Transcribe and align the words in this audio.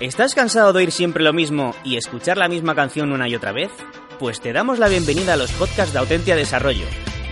¿Estás 0.00 0.34
cansado 0.34 0.72
de 0.72 0.80
oír 0.80 0.90
siempre 0.90 1.22
lo 1.22 1.32
mismo 1.32 1.72
y 1.84 1.96
escuchar 1.96 2.36
la 2.36 2.48
misma 2.48 2.74
canción 2.74 3.12
una 3.12 3.28
y 3.28 3.36
otra 3.36 3.52
vez? 3.52 3.70
Pues 4.18 4.40
te 4.40 4.52
damos 4.52 4.80
la 4.80 4.88
bienvenida 4.88 5.34
a 5.34 5.36
los 5.36 5.52
podcasts 5.52 5.92
de 5.92 6.00
Autentia 6.00 6.34
Desarrollo, 6.34 6.86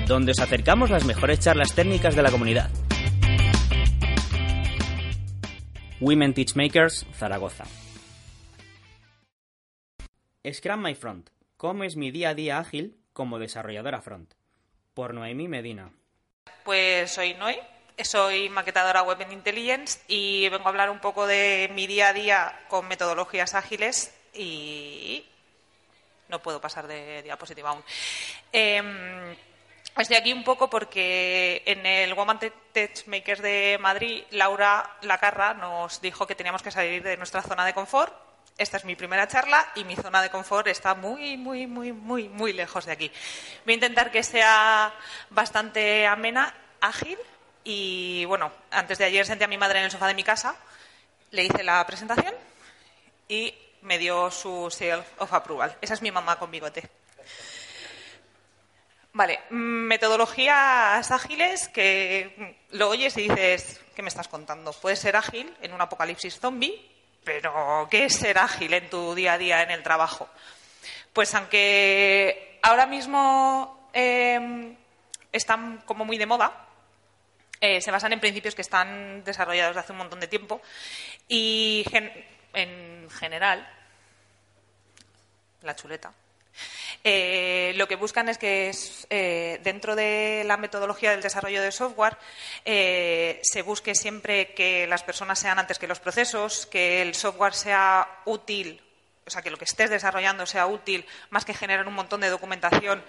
donde 0.07 0.31
os 0.31 0.39
acercamos 0.39 0.89
las 0.89 1.05
mejores 1.05 1.41
charlas 1.41 1.75
técnicas 1.75 2.15
de 2.15 2.23
la 2.23 2.31
comunidad. 2.31 2.71
Women 6.01 6.35
Teachmakers, 6.35 7.05
Zaragoza. 7.15 7.65
Scrum 10.49 10.83
My 10.83 10.95
Front. 10.95 11.31
¿Cómo 11.57 11.83
es 11.83 11.97
mi 11.97 12.13
día 12.13 12.31
a 12.31 12.35
día 12.35 12.59
ágil 12.59 12.97
como 13.13 13.41
desarrolladora 13.41 14.03
front? 14.03 14.35
Por 14.95 15.15
Noemi 15.15 15.49
Medina. 15.49 15.91
Pues 16.65 17.11
soy 17.11 17.35
Noé, 17.35 17.59
soy 18.03 18.49
maquetadora 18.49 19.03
web 19.03 19.21
en 19.21 19.33
Intelligence 19.33 20.01
y 20.09 20.49
vengo 20.49 20.67
a 20.67 20.69
hablar 20.69 20.91
un 20.91 21.01
poco 21.01 21.27
de 21.27 21.71
mi 21.75 21.87
día 21.87 22.09
a 22.09 22.13
día 22.13 22.61
con 22.69 22.89
metodologías 22.89 23.55
ágiles 23.55 24.15
y 24.35 25.27
no 26.29 26.41
puedo 26.43 26.61
pasar 26.61 26.87
de 26.87 27.23
diapositiva 27.23 27.71
aún. 27.71 27.85
Eh, 28.53 29.37
estoy 29.97 30.17
aquí 30.17 30.33
un 30.33 30.45
poco 30.45 30.69
porque 30.71 31.63
en 31.67 31.85
el 31.87 32.15
Woman 32.15 32.39
Tech 32.73 33.07
Makers 33.07 33.43
de 33.43 33.79
Madrid, 33.81 34.25
Laura 34.31 34.99
Lacarra 35.03 35.55
nos 35.55 36.01
dijo 36.01 36.27
que 36.27 36.35
teníamos 36.35 36.63
que 36.63 36.71
salir 36.71 37.03
de 37.03 37.17
nuestra 37.17 37.43
zona 37.43 37.67
de 37.67 37.75
confort 37.75 38.15
esta 38.59 38.77
es 38.77 38.85
mi 38.85 38.95
primera 38.95 39.27
charla 39.27 39.67
y 39.75 39.85
mi 39.85 39.97
zona 39.97 40.23
de 40.23 40.31
confort 40.31 40.67
está 40.67 40.95
muy, 40.95 41.37
muy, 41.37 41.67
muy, 41.67 41.93
muy, 41.93 42.29
muy 42.29 42.53
lejos 42.53 42.85
de 42.85 42.93
aquí. 42.93 43.11
Voy 43.65 43.73
a 43.73 43.75
intentar 43.75 44.11
que 44.11 44.23
sea 44.23 44.93
bastante 45.31 46.07
amena, 46.07 46.55
ágil 46.81 47.19
y, 47.65 48.25
bueno, 48.25 48.53
antes 48.71 48.99
de 48.99 49.05
ayer 49.05 49.27
senté 49.27 49.45
a 49.45 49.49
mi 49.49 49.59
madre 49.59 49.79
en 49.79 49.87
el 49.87 49.91
sofá 49.91 50.07
de 50.07 50.15
mi 50.15 50.25
casa, 50.25 50.57
le 51.31 51.45
hice 51.45 51.63
la 51.63 51.85
presentación 51.87 52.35
y 53.29 53.55
me 53.83 53.99
dio 53.99 54.31
su 54.31 54.71
seal 54.71 55.05
of 55.19 55.33
approval. 55.33 55.77
Esa 55.81 55.95
es 55.95 56.03
mi 56.03 56.11
mamá 56.11 56.39
con 56.39 56.51
bigote. 56.51 56.89
Vale, 59.15 59.41
metodologías 59.51 61.11
ágiles 61.11 61.69
que 61.69 62.57
lo 62.71 62.89
oyes 62.89 63.15
y 63.19 63.29
dices, 63.29 63.81
¿qué 63.95 64.03
me 64.03 64.09
estás 64.09 64.29
contando? 64.29 64.73
Puede 64.73 64.97
ser 64.97 65.17
ágil 65.17 65.55
en 65.61 65.75
un 65.75 65.81
apocalipsis 65.83 66.41
zombie, 66.41 66.91
pero 67.23 67.87
¿qué 67.91 68.07
es 68.07 68.15
ser 68.15 68.39
ágil 68.39 68.73
en 68.73 68.89
tu 68.89 69.15
día 69.15 69.35
a 69.35 69.39
día 69.39 69.63
en 69.63 69.71
el 69.71 69.83
trabajo? 69.83 70.29
Pues 71.13 71.35
aunque 71.35 72.59
ahora 72.63 72.87
mismo 72.87 73.91
em, 73.93 74.75
están 75.31 75.83
como 75.85 76.07
muy 76.07 76.17
de 76.17 76.25
moda, 76.25 76.69
eh, 77.65 77.81
se 77.81 77.93
basan 77.93 78.13
en 78.13 78.19
principios 78.19 78.57
que 78.57 78.63
están 78.63 79.23
desarrollados 79.23 79.71
desde 79.71 79.85
hace 79.85 79.93
un 79.93 79.99
montón 79.99 80.19
de 80.19 80.27
tiempo 80.27 80.61
y 81.29 81.85
en 82.53 83.09
general, 83.09 83.65
la 85.63 85.77
chuleta, 85.77 86.13
eh, 87.05 87.73
lo 87.77 87.87
que 87.87 87.95
buscan 87.95 88.29
es 88.29 88.37
que 88.37 88.73
eh, 89.11 89.61
dentro 89.63 89.95
de 89.95 90.43
la 90.45 90.57
metodología 90.57 91.13
del 91.13 91.23
desarrollo 91.23 91.63
de 91.63 91.71
software 91.71 92.19
se 92.65 93.63
busque 93.65 93.95
siempre 93.95 94.55
que 94.55 94.89
las 94.89 95.05
personas 95.05 95.39
sean 95.39 95.61
antes 95.61 95.79
que 95.79 95.87
los 95.87 96.01
procesos, 96.01 96.67
que 96.67 97.01
el 97.01 97.15
software 97.15 97.55
sea 97.55 98.23
útil, 98.25 98.83
o 99.25 99.31
sea, 99.31 99.41
que 99.41 99.53
lo 99.53 99.57
que 99.57 99.67
estés 99.67 99.89
desarrollando 99.89 100.47
sea 100.47 100.67
útil, 100.67 101.07
más 101.31 101.45
que 101.45 101.55
generar 101.55 101.87
un 101.87 101.95
montón 101.95 102.23
de 102.23 102.29
documentación 102.29 103.05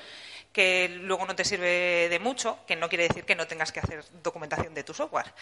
que 0.54 0.88
luego 1.02 1.26
no 1.26 1.36
te 1.36 1.44
sirve 1.44 2.08
de 2.10 2.20
mucho, 2.20 2.60
que 2.66 2.76
no 2.76 2.88
quiere 2.88 3.08
decir 3.08 3.26
que 3.26 3.36
no 3.36 3.48
tengas 3.48 3.72
que 3.72 3.80
hacer 3.80 4.06
documentación 4.22 4.74
de 4.74 4.84
tu 4.84 4.94
software. 4.94 5.34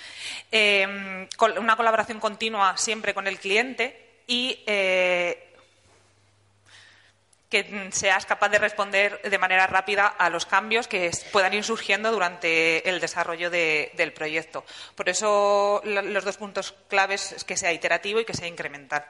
una 1.60 1.76
colaboración 1.76 2.20
continua 2.20 2.78
siempre 2.78 3.14
con 3.14 3.28
el 3.28 3.38
cliente 3.38 4.24
y 4.26 4.64
que 7.52 7.90
seas 7.92 8.26
capaz 8.26 8.48
de 8.48 8.60
responder 8.60 9.22
de 9.24 9.38
manera 9.38 9.68
rápida 9.68 10.08
a 10.08 10.30
los 10.30 10.46
cambios 10.46 10.88
que 10.88 11.12
puedan 11.34 11.54
ir 11.54 11.66
surgiendo 11.66 12.10
durante 12.10 12.88
el 12.88 13.02
desarrollo 13.02 13.50
del 13.50 14.14
proyecto. 14.14 14.64
Por 14.96 15.10
eso 15.10 15.82
los 15.84 16.24
dos 16.24 16.38
puntos 16.38 16.74
claves 16.88 17.34
es 17.34 17.44
que 17.44 17.58
sea 17.58 17.74
iterativo 17.74 18.22
y 18.22 18.26
que 18.26 18.34
sea 18.34 18.48
incremental. 18.48 19.06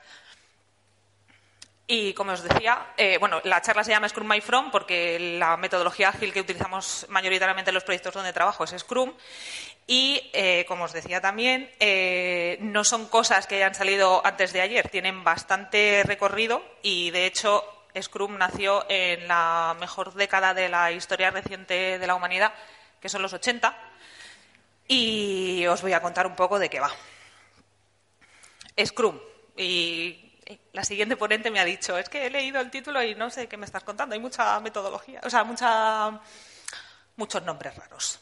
Y 1.88 2.14
como 2.14 2.32
os 2.32 2.42
decía, 2.42 2.94
eh, 2.96 3.18
bueno, 3.18 3.42
la 3.44 3.62
charla 3.62 3.84
se 3.84 3.92
llama 3.92 4.08
Scrum 4.08 4.28
My 4.28 4.40
From 4.40 4.72
porque 4.72 5.20
la 5.38 5.58
metodología 5.58 6.10
ágil 6.10 6.32
que 6.32 6.40
utilizamos 6.40 7.06
mayoritariamente 7.10 7.70
en 7.72 7.76
los 7.76 7.84
proyectos 7.84 8.14
donde 8.14 8.32
trabajo 8.32 8.64
es 8.64 8.74
Scrum. 8.78 9.14
Y, 9.88 10.30
eh, 10.32 10.64
como 10.68 10.86
os 10.86 10.94
decía 10.94 11.20
también, 11.20 11.70
eh, 11.80 12.58
no 12.62 12.84
son 12.84 13.08
cosas 13.08 13.46
que 13.46 13.56
hayan 13.56 13.76
salido 13.76 14.26
antes 14.26 14.54
de 14.54 14.62
ayer, 14.62 14.90
tienen 14.90 15.24
bastante 15.24 16.04
recorrido 16.06 16.64
y, 16.82 17.12
de 17.12 17.26
hecho, 17.26 17.66
Scrum 18.00 18.38
nació 18.38 18.86
en 18.88 19.28
la 19.28 19.76
mejor 19.80 20.14
década 20.14 20.54
de 20.54 20.70
la 20.70 20.92
historia 20.92 21.32
reciente 21.32 22.00
de 22.00 22.08
la 22.08 22.16
humanidad, 22.16 22.54
que 23.02 23.10
son 23.10 23.22
los 23.22 23.34
80, 23.34 23.76
y 24.88 25.66
os 25.68 25.82
voy 25.82 25.94
a 25.94 26.02
contar 26.02 26.26
un 26.28 26.36
poco 26.36 26.58
de 26.58 26.70
qué 26.70 26.80
va. 26.80 26.92
Scrum. 28.86 29.20
Y 29.58 30.31
la 30.74 30.84
siguiente 30.84 31.18
ponente 31.18 31.52
me 31.52 31.60
ha 31.60 31.66
dicho, 31.66 31.98
es 31.98 32.10
que 32.10 32.26
he 32.26 32.30
leído 32.30 32.60
el 32.60 32.72
título 32.72 33.04
y 33.04 33.16
no 33.16 33.30
sé 33.30 33.48
qué 33.48 33.58
me 33.58 33.66
estás 33.66 33.84
contando, 33.84 34.14
hay 34.14 34.22
mucha 34.22 34.60
metodología, 34.60 35.22
o 35.24 35.30
sea, 35.30 35.44
mucha, 35.44 36.20
muchos 37.16 37.44
nombres 37.44 37.76
raros. 37.76 38.20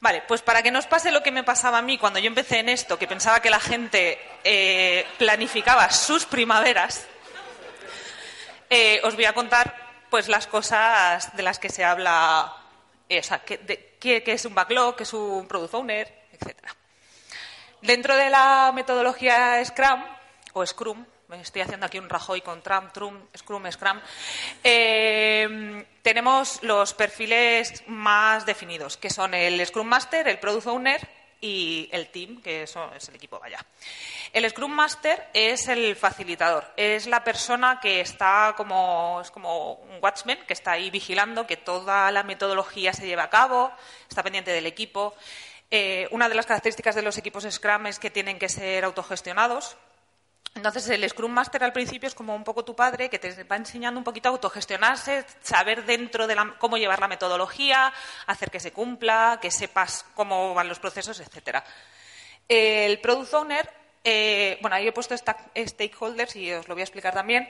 Vale, 0.00 0.24
pues 0.26 0.42
para 0.42 0.62
que 0.62 0.72
no 0.72 0.80
os 0.80 0.86
pase 0.86 1.12
lo 1.12 1.22
que 1.22 1.30
me 1.30 1.44
pasaba 1.44 1.78
a 1.78 1.82
mí 1.82 1.96
cuando 1.96 2.18
yo 2.18 2.26
empecé 2.26 2.58
en 2.58 2.68
esto, 2.68 2.98
que 2.98 3.06
pensaba 3.06 3.40
que 3.40 3.50
la 3.50 3.60
gente 3.60 4.18
eh, 4.42 5.06
planificaba 5.16 5.90
sus 5.90 6.26
primaveras 6.26 7.06
eh, 8.74 9.02
os 9.04 9.14
voy 9.16 9.26
a 9.26 9.34
contar 9.34 9.74
pues 10.08 10.28
las 10.28 10.46
cosas 10.46 11.36
de 11.36 11.42
las 11.42 11.58
que 11.58 11.68
se 11.68 11.84
habla, 11.84 12.56
eh, 13.06 13.18
o 13.18 13.22
sea, 13.22 13.40
qué, 13.44 14.00
es 14.00 14.44
un 14.46 14.54
backlog, 14.54 14.96
qué 14.96 15.02
es 15.02 15.12
un 15.12 15.46
product 15.46 15.74
owner, 15.74 16.24
etcétera. 16.32 16.74
Dentro 17.82 18.16
de 18.16 18.30
la 18.30 18.72
metodología 18.74 19.62
Scrum 19.62 20.02
o 20.54 20.66
Scrum, 20.66 21.04
estoy 21.30 21.62
haciendo 21.62 21.86
aquí 21.86 21.98
un 21.98 22.08
Rajoy 22.08 22.40
con 22.40 22.62
Tram, 22.62 22.92
Trum, 22.92 23.26
Scrum, 23.36 23.70
Scrum, 23.70 24.00
eh, 24.62 25.86
tenemos 26.02 26.62
los 26.62 26.94
perfiles 26.94 27.82
más 27.86 28.44
definidos, 28.44 28.96
que 28.96 29.10
son 29.10 29.34
el 29.34 29.64
Scrum 29.66 29.86
Master, 29.86 30.28
el 30.28 30.38
Product 30.38 30.66
Owner 30.66 31.08
y 31.40 31.88
el 31.90 32.08
team, 32.08 32.40
que 32.40 32.62
eso 32.62 32.90
es 32.94 33.08
el 33.08 33.16
equipo, 33.16 33.38
vaya. 33.40 33.58
El 34.32 34.48
Scrum 34.48 34.70
Master 34.70 35.28
es 35.34 35.68
el 35.68 35.96
facilitador, 35.96 36.72
es 36.76 37.06
la 37.06 37.24
persona 37.24 37.80
que 37.80 38.00
está 38.00 38.54
como, 38.56 39.20
es 39.20 39.30
como 39.30 39.74
un 39.74 39.98
watchman, 40.00 40.38
que 40.46 40.52
está 40.52 40.72
ahí 40.72 40.90
vigilando 40.90 41.46
que 41.46 41.56
toda 41.56 42.10
la 42.12 42.22
metodología 42.22 42.92
se 42.92 43.06
lleve 43.06 43.22
a 43.22 43.28
cabo, 43.28 43.72
está 44.08 44.22
pendiente 44.22 44.52
del 44.52 44.66
equipo. 44.66 45.14
Eh, 45.70 46.06
una 46.12 46.28
de 46.28 46.34
las 46.34 46.46
características 46.46 46.94
de 46.94 47.02
los 47.02 47.18
equipos 47.18 47.46
Scrum 47.50 47.86
es 47.86 47.98
que 47.98 48.10
tienen 48.10 48.38
que 48.38 48.48
ser 48.48 48.84
autogestionados, 48.84 49.76
entonces, 50.54 50.88
el 50.90 51.08
Scrum 51.08 51.32
Master 51.32 51.64
al 51.64 51.72
principio 51.72 52.08
es 52.08 52.14
como 52.14 52.34
un 52.34 52.44
poco 52.44 52.64
tu 52.64 52.76
padre 52.76 53.08
que 53.08 53.18
te 53.18 53.44
va 53.44 53.56
enseñando 53.56 53.98
un 53.98 54.04
poquito 54.04 54.28
a 54.28 54.32
autogestionarse, 54.32 55.24
saber 55.42 55.84
dentro 55.84 56.26
de 56.26 56.34
la, 56.34 56.54
cómo 56.58 56.76
llevar 56.76 57.00
la 57.00 57.08
metodología, 57.08 57.92
hacer 58.26 58.50
que 58.50 58.60
se 58.60 58.72
cumpla, 58.72 59.38
que 59.40 59.50
sepas 59.50 60.04
cómo 60.14 60.54
van 60.54 60.68
los 60.68 60.78
procesos, 60.78 61.20
etcétera. 61.20 61.64
El 62.48 63.00
Product 63.00 63.32
Owner 63.34 63.82
eh, 64.04 64.58
bueno, 64.60 64.76
ahí 64.76 64.88
he 64.88 64.92
puesto 64.92 65.14
stakeholders 65.16 66.36
y 66.36 66.52
os 66.52 66.66
lo 66.68 66.74
voy 66.74 66.82
a 66.82 66.84
explicar 66.84 67.14
también. 67.14 67.48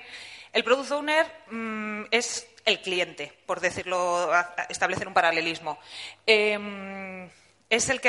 El 0.53 0.65
product 0.65 0.91
owner 0.93 1.27
mm, 1.51 2.05
es 2.11 2.47
el 2.65 2.81
cliente, 2.81 3.33
por 3.47 3.61
decirlo, 3.61 4.31
establecer 4.69 5.09
un 5.09 5.15
paralelismo. 5.15 5.79
Em, 6.27 7.29
es 7.73 7.89
el, 7.89 8.01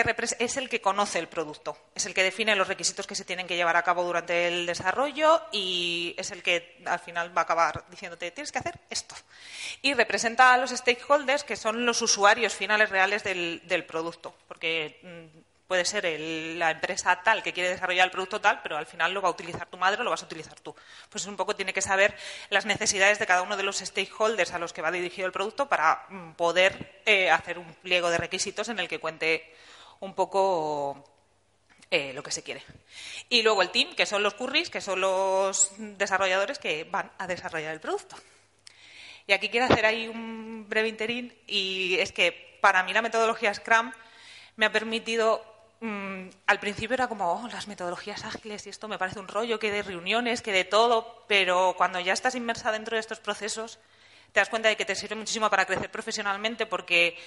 que 0.69 0.81
conoce 0.81 1.19
el 1.19 1.29
producto, 1.29 1.77
es 1.95 2.05
el 2.05 2.13
que 2.13 2.21
define 2.21 2.53
los 2.53 2.67
requisitos 2.67 3.07
que 3.07 3.15
se 3.15 3.23
tienen 3.23 3.47
que 3.47 3.55
llevar 3.55 3.77
a 3.77 3.83
cabo 3.83 4.03
durante 4.03 4.47
el 4.47 4.65
desarrollo 4.65 5.41
y 5.53 6.13
es 6.17 6.31
el 6.31 6.43
que 6.43 6.81
al 6.83 6.99
final 6.99 7.35
va 7.35 7.41
a 7.41 7.43
acabar 7.45 7.85
diciéndote 7.89 8.31
tienes 8.31 8.51
que 8.51 8.59
hacer 8.59 8.77
esto. 8.89 9.15
Y 9.81 9.93
representa 9.93 10.53
a 10.53 10.57
los 10.57 10.71
stakeholders 10.71 11.45
que 11.45 11.55
son 11.55 11.85
los 11.85 12.01
usuarios 12.01 12.53
finales 12.53 12.89
reales 12.89 13.23
del, 13.23 13.61
del 13.65 13.85
producto, 13.85 14.35
porque 14.49 14.99
mm, 15.01 15.52
puede 15.67 15.85
ser 15.85 16.05
la 16.57 16.71
empresa 16.71 17.21
tal 17.23 17.41
que 17.41 17.53
quiere 17.53 17.69
desarrollar 17.69 18.05
el 18.05 18.11
producto 18.11 18.41
tal, 18.41 18.61
pero 18.61 18.77
al 18.77 18.85
final 18.85 19.13
lo 19.13 19.21
va 19.21 19.29
a 19.29 19.31
utilizar 19.31 19.67
tu 19.67 19.77
madre 19.77 20.01
o 20.01 20.03
lo 20.03 20.09
vas 20.09 20.21
a 20.21 20.25
utilizar 20.25 20.59
tú. 20.59 20.75
Pues 21.09 21.25
un 21.25 21.37
poco 21.37 21.55
tiene 21.55 21.73
que 21.73 21.81
saber 21.81 22.15
las 22.49 22.65
necesidades 22.65 23.19
de 23.19 23.25
cada 23.25 23.41
uno 23.41 23.57
de 23.57 23.63
los 23.63 23.77
stakeholders 23.77 24.53
a 24.53 24.59
los 24.59 24.73
que 24.73 24.81
va 24.81 24.91
dirigido 24.91 25.25
el 25.25 25.31
producto 25.31 25.67
para 25.67 26.05
mm, 26.09 26.33
poder 26.33 27.01
eh, 27.05 27.29
hacer 27.29 27.57
un 27.57 27.73
pliego 27.75 28.09
de 28.09 28.17
requisitos 28.17 28.69
en 28.69 28.79
el 28.79 28.87
que 28.87 28.99
cuente 28.99 29.53
un 29.99 30.13
poco 30.13 31.03
eh, 31.89 32.11
lo 32.13 32.23
que 32.23 32.31
se 32.31 32.43
quiere. 32.43 32.63
Y 33.29 33.41
luego 33.41 33.61
el 33.61 33.69
team, 33.69 33.95
que 33.95 34.05
son 34.05 34.23
los 34.23 34.33
curries, 34.33 34.69
que 34.69 34.81
son 34.81 34.99
los 34.99 35.71
desarrolladores 35.77 36.59
que 36.59 36.83
van 36.85 37.11
a 37.17 37.27
desarrollar 37.27 37.73
el 37.73 37.79
producto. 37.79 38.15
Y 39.27 39.33
aquí 39.33 39.49
quiero 39.49 39.67
hacer 39.67 39.85
ahí 39.85 40.07
un 40.07 40.67
breve 40.67 40.89
interín 40.89 41.33
y 41.47 41.95
es 41.99 42.11
que 42.11 42.57
para 42.61 42.83
mí 42.83 42.93
la 42.93 43.01
metodología 43.01 43.53
Scrum 43.53 43.91
me 44.55 44.65
ha 44.65 44.71
permitido 44.71 45.52
Mm, 45.83 46.29
al 46.47 46.61
principio 46.61 46.93
era 46.93 47.09
como, 47.09 47.29
oh, 47.29 47.47
las 47.49 47.67
metodologías 47.67 48.23
ágiles 48.23 48.65
y 48.65 48.69
esto 48.69 48.87
me 48.87 48.97
parece 48.97 49.19
un 49.19 49.27
rollo, 49.27 49.59
que 49.59 49.69
de 49.69 49.83
reuniones, 49.83 50.41
que 50.41 50.53
de 50.53 50.63
todo, 50.63 51.25
pero 51.27 51.73
cuando 51.75 51.99
ya 51.99 52.13
estás 52.13 52.35
inmersa 52.35 52.71
dentro 52.71 52.95
de 52.95 53.01
estos 53.01 53.19
procesos, 53.19 53.79
te 54.31 54.39
das 54.39 54.47
cuenta 54.47 54.69
de 54.69 54.77
que 54.77 54.85
te 54.85 54.95
sirve 54.95 55.15
muchísimo 55.15 55.49
para 55.49 55.65
crecer 55.65 55.91
profesionalmente 55.91 56.65
porque 56.65 57.17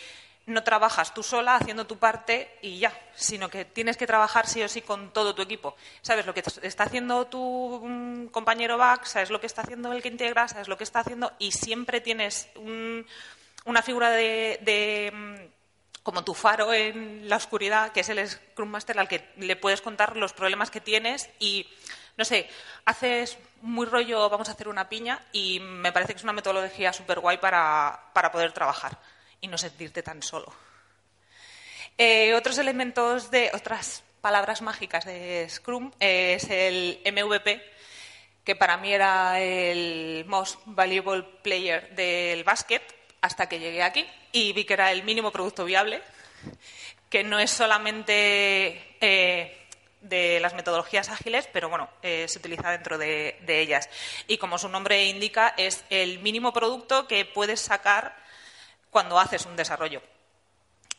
no 0.47 0.65
trabajas 0.65 1.13
tú 1.13 1.23
sola 1.23 1.57
haciendo 1.57 1.87
tu 1.87 1.99
parte 1.99 2.57
y 2.63 2.79
ya, 2.79 2.99
sino 3.15 3.51
que 3.51 3.67
tienes 3.67 3.99
que 3.99 4.07
trabajar 4.07 4.47
sí 4.47 4.63
o 4.63 4.69
sí 4.71 4.81
con 4.81 5.13
todo 5.13 5.35
tu 5.35 5.43
equipo. 5.43 5.77
Sabes 6.01 6.25
lo 6.25 6.33
que 6.33 6.43
está 6.63 6.85
haciendo 6.85 7.27
tu 7.27 7.83
mm, 7.85 8.29
compañero 8.29 8.79
back, 8.79 9.05
sabes 9.05 9.29
lo 9.29 9.39
que 9.39 9.49
está 9.49 9.61
haciendo 9.61 9.93
el 9.93 10.01
que 10.01 10.09
integra, 10.09 10.49
sabes 10.49 10.69
lo 10.69 10.79
que 10.79 10.85
está 10.85 11.01
haciendo 11.01 11.31
y 11.39 11.53
siempre 11.53 12.01
tienes 12.01 12.49
una 13.67 13.83
figura 13.83 14.13
de 14.13 15.13
mm, 15.13 15.56
como 16.07 16.23
tu 16.23 16.35
faro 16.35 16.73
en 16.73 17.29
la 17.29 17.35
oscuridad, 17.35 17.91
que 17.91 17.99
es 17.99 18.09
el 18.11 18.25
Scrum 18.29 18.69
Master 18.69 18.97
al 19.01 19.09
que 19.09 19.29
le 19.39 19.57
puedes 19.57 19.81
contar 19.81 20.17
los 20.17 20.33
problemas 20.33 20.71
que 20.71 20.81
tienes 20.81 21.29
y, 21.41 21.69
no 22.17 22.25
sé, 22.25 22.49
haces 22.85 23.37
muy 23.61 23.87
rollo, 23.87 24.31
vamos 24.31 24.49
a 24.49 24.53
hacer 24.53 24.69
una 24.69 24.89
piña 24.89 25.21
y 25.33 25.59
me 25.59 25.91
parece 25.91 26.13
que 26.13 26.19
es 26.19 26.23
una 26.23 26.33
metodología 26.33 26.93
súper 26.93 27.19
guay 27.19 27.39
para, 27.39 28.13
poder 28.31 28.53
trabajar 28.53 28.97
y 29.41 29.49
no 29.49 29.59
sentirte 29.59 30.05
tan 30.05 30.23
solo. 30.23 30.55
Eh, 31.99 32.35
otros 32.35 32.57
elementos 32.59 33.33
de, 33.33 33.51
otras 33.53 34.05
palabras 34.21 34.63
mágicas 34.63 35.07
de 35.07 35.49
Scrum 35.51 35.91
es 35.99 36.49
el 36.51 37.01
MVP, 37.05 37.61
que 38.45 38.55
para 38.55 38.77
mí 38.77 38.93
era 38.93 39.41
el 39.41 40.25
most 40.29 40.61
valuable 40.67 41.25
player 41.43 41.97
del 41.97 42.45
básquet 42.45 42.96
hasta 43.21 43.49
que 43.49 43.59
llegué 43.59 43.83
aquí 43.83 44.07
y 44.33 44.53
vi 44.53 44.65
que 44.65 44.75
era 44.75 44.93
el 44.93 45.03
mínimo 45.05 45.31
producto 45.31 45.65
viable, 45.65 46.03
que 47.11 47.25
no 47.25 47.39
es 47.39 47.51
solamente 47.51 48.97
eh, 49.01 49.67
de 50.01 50.41
las 50.41 50.55
metodologías 50.55 51.09
ágiles, 51.09 51.49
pero 51.53 51.69
bueno, 51.69 51.89
eh, 52.03 52.27
se 52.29 52.39
utiliza 52.39 52.71
dentro 52.71 52.99
de, 52.99 53.37
ellas. 53.47 53.89
Y 54.27 54.39
como 54.39 54.59
su 54.59 54.69
nombre 54.69 55.07
indica, 55.07 55.55
es 55.57 55.85
el 55.91 56.19
mínimo 56.21 56.53
producto 56.53 57.07
que 57.07 57.25
puedes 57.25 57.61
sacar 57.61 58.17
cuando 58.91 59.19
haces 59.19 59.47
un 59.47 59.57
desarrollo. 59.57 60.03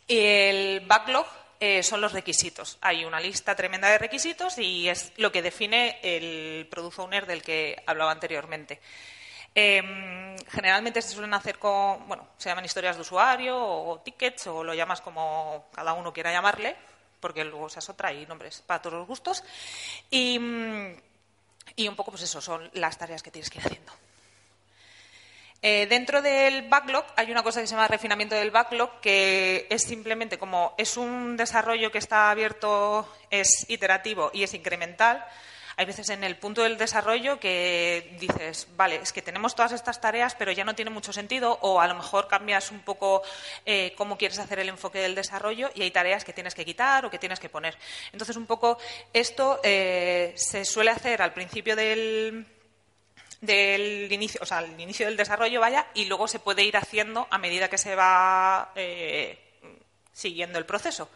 Y 0.08 0.20
el 0.20 0.80
backlog 0.82 1.28
eh, 1.60 1.84
son 1.84 2.02
los 2.02 2.14
requisitos. 2.14 2.78
Hay 2.82 3.06
una 3.06 3.20
lista 3.20 3.56
tremenda 3.56 3.90
de 3.90 3.98
requisitos 3.98 4.58
y 4.58 4.90
es 4.90 5.12
lo 5.18 5.32
que 5.32 5.42
define 5.42 6.00
el 6.04 6.68
product 6.68 7.00
owner 7.00 7.26
del 7.26 7.42
que 7.42 7.82
hablaba 7.86 8.12
anteriormente. 8.12 8.80
Em, 9.60 10.38
generalmente 10.52 11.02
se 11.02 11.16
suelen 11.16 11.34
hacer 11.34 11.58
con, 11.58 12.08
bueno, 12.08 12.28
se 12.38 12.48
llaman 12.48 12.64
historias 12.64 12.96
de 12.96 13.02
usuario 13.02 13.58
o 13.58 14.00
tickets 14.02 14.46
o 14.46 14.64
lo 14.64 14.76
llamas 14.76 15.02
como 15.02 15.66
cada 15.74 15.94
uno 15.94 16.14
quiera 16.14 16.32
llamarle, 16.32 16.76
porque 17.20 17.44
luego 17.44 17.66
es 17.66 17.90
otra 17.90 18.14
y 18.14 18.28
nombres 18.28 18.62
para 18.62 18.84
todos 18.84 19.00
los 19.00 19.08
gustos. 19.08 19.44
Y, 20.12 20.38
un 20.38 21.96
poco, 21.96 22.12
pues 22.12 22.22
eso, 22.22 22.40
son 22.40 22.70
las 22.74 23.00
tareas 23.00 23.24
que 23.24 23.32
tienes 23.32 23.50
que 23.50 23.58
ir 23.58 23.66
haciendo. 23.66 23.92
Eh, 25.64 25.88
dentro 25.88 26.22
del 26.22 26.70
backlog 26.70 27.06
hay 27.16 27.32
una 27.32 27.42
cosa 27.42 27.60
que 27.60 27.66
se 27.66 27.74
llama 27.74 27.88
refinamiento 27.88 28.36
del 28.36 28.52
backlog, 28.52 29.00
que 29.02 29.66
es 29.72 29.82
simplemente 29.82 30.38
como 30.38 30.76
es 30.78 30.98
un 30.98 31.36
desarrollo 31.36 31.92
que 31.92 31.98
está 31.98 32.30
abierto, 32.30 33.12
es 33.32 33.66
iterativo 33.70 34.30
y 34.36 34.44
es 34.44 34.54
incremental, 34.54 35.26
hay 35.78 35.86
veces 35.86 36.10
en 36.10 36.24
el 36.24 36.36
punto 36.38 36.64
del 36.64 36.76
desarrollo 36.76 37.40
que 37.40 38.18
dices, 38.20 38.68
vale, 38.76 38.96
es 38.96 39.14
que 39.14 39.22
tenemos 39.22 39.56
todas 39.56 39.72
estas 39.72 40.02
tareas, 40.02 40.34
pero 40.34 40.52
ya 40.52 40.66
no 40.66 40.74
tiene 40.74 40.90
mucho 40.90 41.14
sentido, 41.14 41.60
o 41.62 41.80
a 41.80 41.88
lo 41.88 41.94
mejor 41.94 42.28
cambias 42.28 42.72
un 42.72 42.80
poco 42.80 43.22
eh, 43.64 43.94
cómo 43.96 44.18
quieres 44.18 44.40
hacer 44.40 44.58
el 44.58 44.70
enfoque 44.70 44.98
del 45.00 45.14
desarrollo 45.14 45.70
y 45.76 45.84
hay 45.84 45.92
tareas 45.92 46.26
que 46.26 46.34
tienes 46.34 46.56
que 46.56 46.66
quitar 46.66 47.06
o 47.06 47.12
que 47.12 47.20
tienes 47.20 47.40
que 47.40 47.48
poner. 47.48 47.78
Entonces, 48.12 48.36
un 48.38 48.48
poco 48.48 48.80
esto 49.14 49.60
eh, 49.64 50.34
se 50.36 50.66
suele 50.66 50.90
hacer 50.90 51.22
al 51.22 51.34
principio 51.34 51.76
del 51.76 52.48
del 53.40 54.12
inicio, 54.12 54.40
o 54.42 54.48
sea, 54.48 54.58
al 54.58 54.82
inicio 54.82 55.06
del 55.06 55.16
desarrollo, 55.16 55.62
vaya, 55.62 55.86
y 55.94 56.06
luego 56.06 56.28
se 56.28 56.40
puede 56.40 56.64
ir 56.64 56.76
haciendo 56.76 57.28
a 57.30 57.38
medida 57.38 57.70
que 57.70 57.78
se 57.78 57.96
va 57.96 58.72
eh, 58.76 59.38
siguiendo 60.12 60.58
el 60.58 60.66
proceso. 60.66 61.08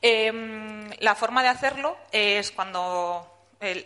Em, 0.00 0.90
la 1.00 1.14
forma 1.14 1.42
de 1.42 1.48
hacerlo 1.48 1.98
es 2.12 2.50
cuando 2.50 3.33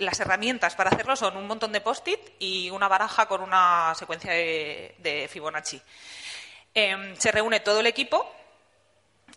las 0.01 0.21
herramientas 0.21 0.75
para 0.75 0.91
hacerlo 0.91 1.17
son 1.17 1.37
un 1.37 1.47
montón 1.47 1.73
de 1.73 1.81
post-it 1.81 2.21
y 2.39 2.71
una 2.71 2.89
baraja 2.89 3.27
con 3.27 3.43
una 3.43 3.95
secuencia 3.95 4.33
de, 4.33 5.29
Fibonacci. 5.31 5.81
Em, 6.75 7.17
se 7.17 7.33
reúne 7.33 7.61
todo 7.61 7.81
el 7.81 7.87
equipo, 7.87 8.31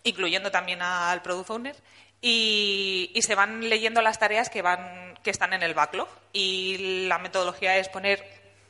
incluyendo 0.04 0.52
también 0.52 0.82
al 0.82 1.22
product 1.22 1.50
owner, 1.50 1.76
y, 2.22 3.20
se 3.22 3.36
van 3.36 3.70
leyendo 3.70 4.02
las 4.02 4.20
tareas 4.20 4.50
que, 4.50 4.62
van, 4.62 5.18
que 5.24 5.32
están 5.32 5.54
en 5.54 5.64
el 5.64 5.74
backlog. 5.74 6.08
Y 6.34 7.08
la 7.08 7.18
metodología 7.18 7.78
es 7.78 7.90
poner 7.90 8.24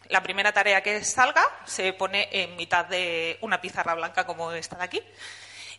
la 0.10 0.24
primera 0.24 0.52
tarea 0.52 0.82
que 0.82 1.04
salga, 1.04 1.44
se 1.66 1.94
pone 1.94 2.30
en 2.32 2.56
mitad 2.56 2.86
de 2.86 3.38
una 3.42 3.62
pizarra 3.62 3.96
blanca 3.96 4.26
como 4.26 4.52
esta 4.52 4.78
de 4.78 4.84
aquí. 4.84 5.02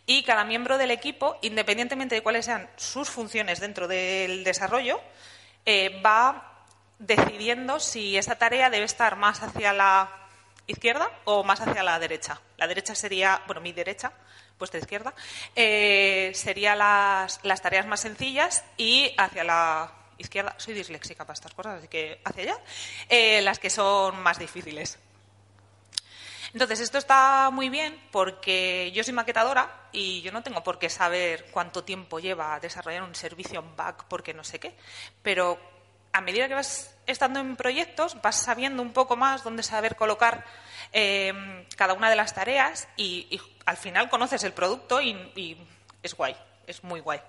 Y 0.07 0.25
cada 0.25 0.45
miembro 0.45 0.79
del 0.79 0.91
equipo, 0.91 1.39
independientemente 1.43 2.17
de 2.17 2.23
cuáles 2.23 2.47
sean 2.47 2.69
sus 2.77 3.09
funciones 3.09 3.61
dentro 3.61 3.87
del 3.87 4.43
desarrollo, 4.43 5.01
eh, 5.65 6.01
va 6.05 6.67
decidiendo 6.99 7.81
si 7.81 8.17
esa 8.17 8.37
tarea 8.37 8.71
debe 8.71 8.85
estar 8.85 9.17
más 9.17 9.43
hacia 9.43 9.73
la 9.73 10.09
izquierda 10.67 11.11
o 11.25 11.45
más 11.45 11.61
hacia 11.61 11.83
la 11.83 11.99
derecha. 11.99 12.41
La 12.57 12.67
derecha 12.67 12.95
sería, 12.95 13.43
bueno, 13.47 13.61
mi 13.61 13.73
derecha, 13.73 14.13
puesta 14.59 14.79
izquierda, 14.79 15.13
eh, 15.57 16.31
serían 16.35 16.79
las, 16.79 17.63
tareas 17.63 17.87
más 17.87 18.01
sencillas 18.01 18.65
y 18.77 19.13
hacia 19.19 19.45
la 19.45 19.93
izquierda, 20.19 20.55
soy 20.59 20.75
disléxica 20.75 21.25
para 21.25 21.35
estas 21.35 21.55
cosas, 21.55 21.79
así 21.79 21.89
que 21.89 22.21
hacia 22.25 22.43
allá, 22.45 22.59
eh, 23.09 23.43
las 23.43 23.59
que 23.59 23.71
son 23.71 24.21
más 24.23 24.39
difíciles. 24.39 24.99
Entonces, 26.53 26.81
esto 26.81 26.99
está 26.99 27.49
muy 27.51 27.71
bien 27.71 27.99
porque 28.11 28.93
yo 28.95 29.03
soy 29.03 29.15
maquetadora 29.15 29.89
y 29.91 30.21
yo 30.21 30.33
no 30.33 30.43
tengo 30.43 30.63
por 30.63 30.79
qué 30.79 30.91
saber 30.91 31.47
cuánto 31.51 31.83
tiempo 31.83 32.21
lleva 32.21 32.61
desarrollar 32.61 33.03
un 33.03 33.15
servicio 33.15 33.61
en 33.61 33.75
back 33.75 34.05
porque 34.09 34.35
no 34.35 34.45
sé 34.45 34.61
qué, 34.61 34.75
pero 35.23 35.59
a 36.13 36.21
medida 36.21 36.49
que 36.49 36.55
vas 36.55 36.95
estando 37.07 37.41
en 37.41 37.57
proyectos 37.57 38.21
vas 38.21 38.37
sabiendo 38.37 38.83
un 38.83 38.93
poco 38.93 39.17
más 39.17 39.45
dónde 39.45 39.63
saber 39.63 39.97
colocar 39.97 40.45
em, 40.93 41.65
cada 41.77 41.95
una 41.95 42.11
de 42.11 42.17
las 42.17 42.35
tareas 42.35 42.87
y, 42.97 43.41
al 43.65 43.77
final 43.77 44.11
conoces 44.11 44.45
el 44.45 44.53
producto 44.53 45.01
y, 45.01 45.57
es 46.03 46.15
guay, 46.15 46.37
es 46.67 46.85
muy 46.85 47.01
guay. 47.01 47.21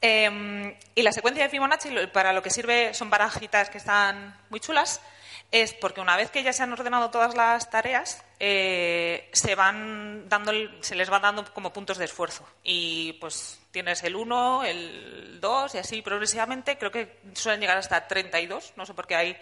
Em, 0.00 0.74
y 0.94 1.02
la 1.02 1.12
secuencia 1.12 1.42
de 1.42 1.50
Fibonacci 1.50 1.90
para 2.12 2.32
lo 2.32 2.42
que 2.42 2.50
sirve 2.50 2.94
son 2.94 3.10
barajitas 3.10 3.68
que 3.68 3.78
están 3.78 4.38
muy 4.48 4.60
chulas 4.60 5.02
es 5.50 5.72
porque 5.72 6.00
una 6.00 6.16
vez 6.16 6.30
que 6.30 6.42
ya 6.42 6.52
se 6.52 6.62
han 6.62 6.72
ordenado 6.72 7.10
todas 7.10 7.34
las 7.34 7.70
tareas, 7.70 8.22
eh, 8.38 9.30
se 9.32 9.54
van 9.54 10.28
dando, 10.28 10.52
se 10.82 10.94
les 10.94 11.10
va 11.10 11.20
dando 11.20 11.44
como 11.54 11.72
puntos 11.72 11.96
de 11.96 12.04
esfuerzo. 12.04 12.46
Y 12.62 13.14
pues 13.14 13.58
tienes 13.70 14.02
el 14.02 14.16
1, 14.16 14.64
el 14.64 15.38
2 15.40 15.74
y 15.74 15.78
así 15.78 16.02
progresivamente. 16.02 16.76
Creo 16.76 16.90
que 16.90 17.18
suelen 17.32 17.60
llegar 17.60 17.78
hasta 17.78 18.06
32, 18.06 18.74
no 18.76 18.84
sé 18.84 18.92
por 18.92 19.06
qué 19.06 19.16
hay 19.16 19.36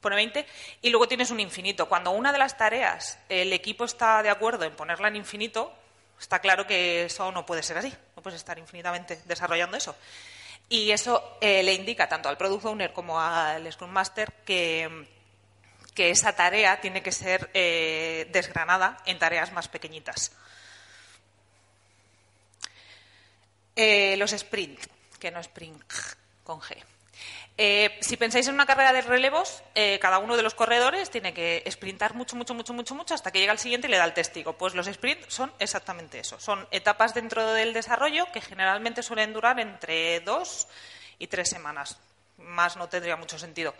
pone 0.00 0.16
20. 0.16 0.44
Y 0.82 0.90
luego 0.90 1.06
tienes 1.06 1.30
un 1.30 1.40
infinito. 1.40 1.88
Cuando 1.88 2.10
una 2.10 2.32
de 2.32 2.38
las 2.38 2.56
tareas 2.56 3.18
el 3.28 3.52
equipo 3.52 3.84
está 3.84 4.22
de 4.22 4.30
acuerdo 4.30 4.64
en 4.64 4.74
ponerla 4.74 5.08
en 5.08 5.16
infinito, 5.16 5.72
está 6.20 6.40
claro 6.40 6.66
que 6.66 7.04
eso 7.04 7.30
no 7.30 7.46
puede 7.46 7.62
ser 7.62 7.78
así. 7.78 7.92
No 8.16 8.22
puedes 8.22 8.40
estar 8.40 8.58
infinitamente 8.58 9.20
desarrollando 9.24 9.76
eso. 9.76 9.94
Y 10.68 10.90
eso 10.90 11.38
eh, 11.40 11.62
le 11.62 11.74
indica 11.74 12.08
tanto 12.08 12.28
al 12.28 12.36
Product 12.36 12.64
Owner 12.66 12.92
como 12.92 13.20
al 13.20 13.70
Scrum 13.72 13.90
Master 13.90 14.32
que 14.44 15.06
que 15.98 16.10
esa 16.10 16.32
tarea 16.32 16.80
tiene 16.80 17.02
que 17.02 17.10
ser 17.10 17.50
eh, 17.54 18.28
desgranada 18.30 18.98
en 19.04 19.18
tareas 19.18 19.50
más 19.50 19.66
pequeñitas. 19.66 20.30
Eh, 23.74 24.14
los 24.16 24.32
sprint, 24.32 24.78
que 25.18 25.32
no 25.32 25.40
sprint 25.40 25.82
con 26.44 26.60
G. 26.60 26.76
Eh, 27.56 27.98
si 28.00 28.16
pensáis 28.16 28.46
en 28.46 28.54
una 28.54 28.64
carrera 28.64 28.92
de 28.92 29.00
relevos, 29.00 29.64
cada 30.00 30.20
uno 30.20 30.36
de 30.36 30.44
los 30.44 30.54
corredores 30.54 31.10
tiene 31.10 31.34
que 31.34 31.64
sprintar 31.68 32.14
mucho, 32.14 32.36
mucho, 32.36 32.54
mucho, 32.54 32.72
mucho, 32.74 32.94
mucho 32.94 33.14
hasta 33.14 33.32
que 33.32 33.40
llega 33.40 33.50
al 33.50 33.58
siguiente 33.58 33.88
y 33.88 33.90
le 33.90 33.96
da 33.96 34.04
el 34.04 34.14
testigo. 34.14 34.52
Pues 34.52 34.76
los 34.76 34.86
sprints 34.86 35.34
son 35.34 35.52
exactamente 35.58 36.20
eso. 36.20 36.38
Son 36.38 36.64
etapas 36.70 37.12
dentro 37.12 37.44
del 37.54 37.72
desarrollo 37.72 38.30
que 38.30 38.40
generalmente 38.40 39.02
suelen 39.02 39.32
durar 39.32 39.58
entre 39.58 40.20
dos 40.20 40.68
y 41.18 41.26
tres 41.26 41.50
semanas. 41.50 41.98
Más 42.36 42.76
no 42.76 42.88
tendría 42.88 43.16
mucho 43.16 43.36
sentido. 43.36 43.74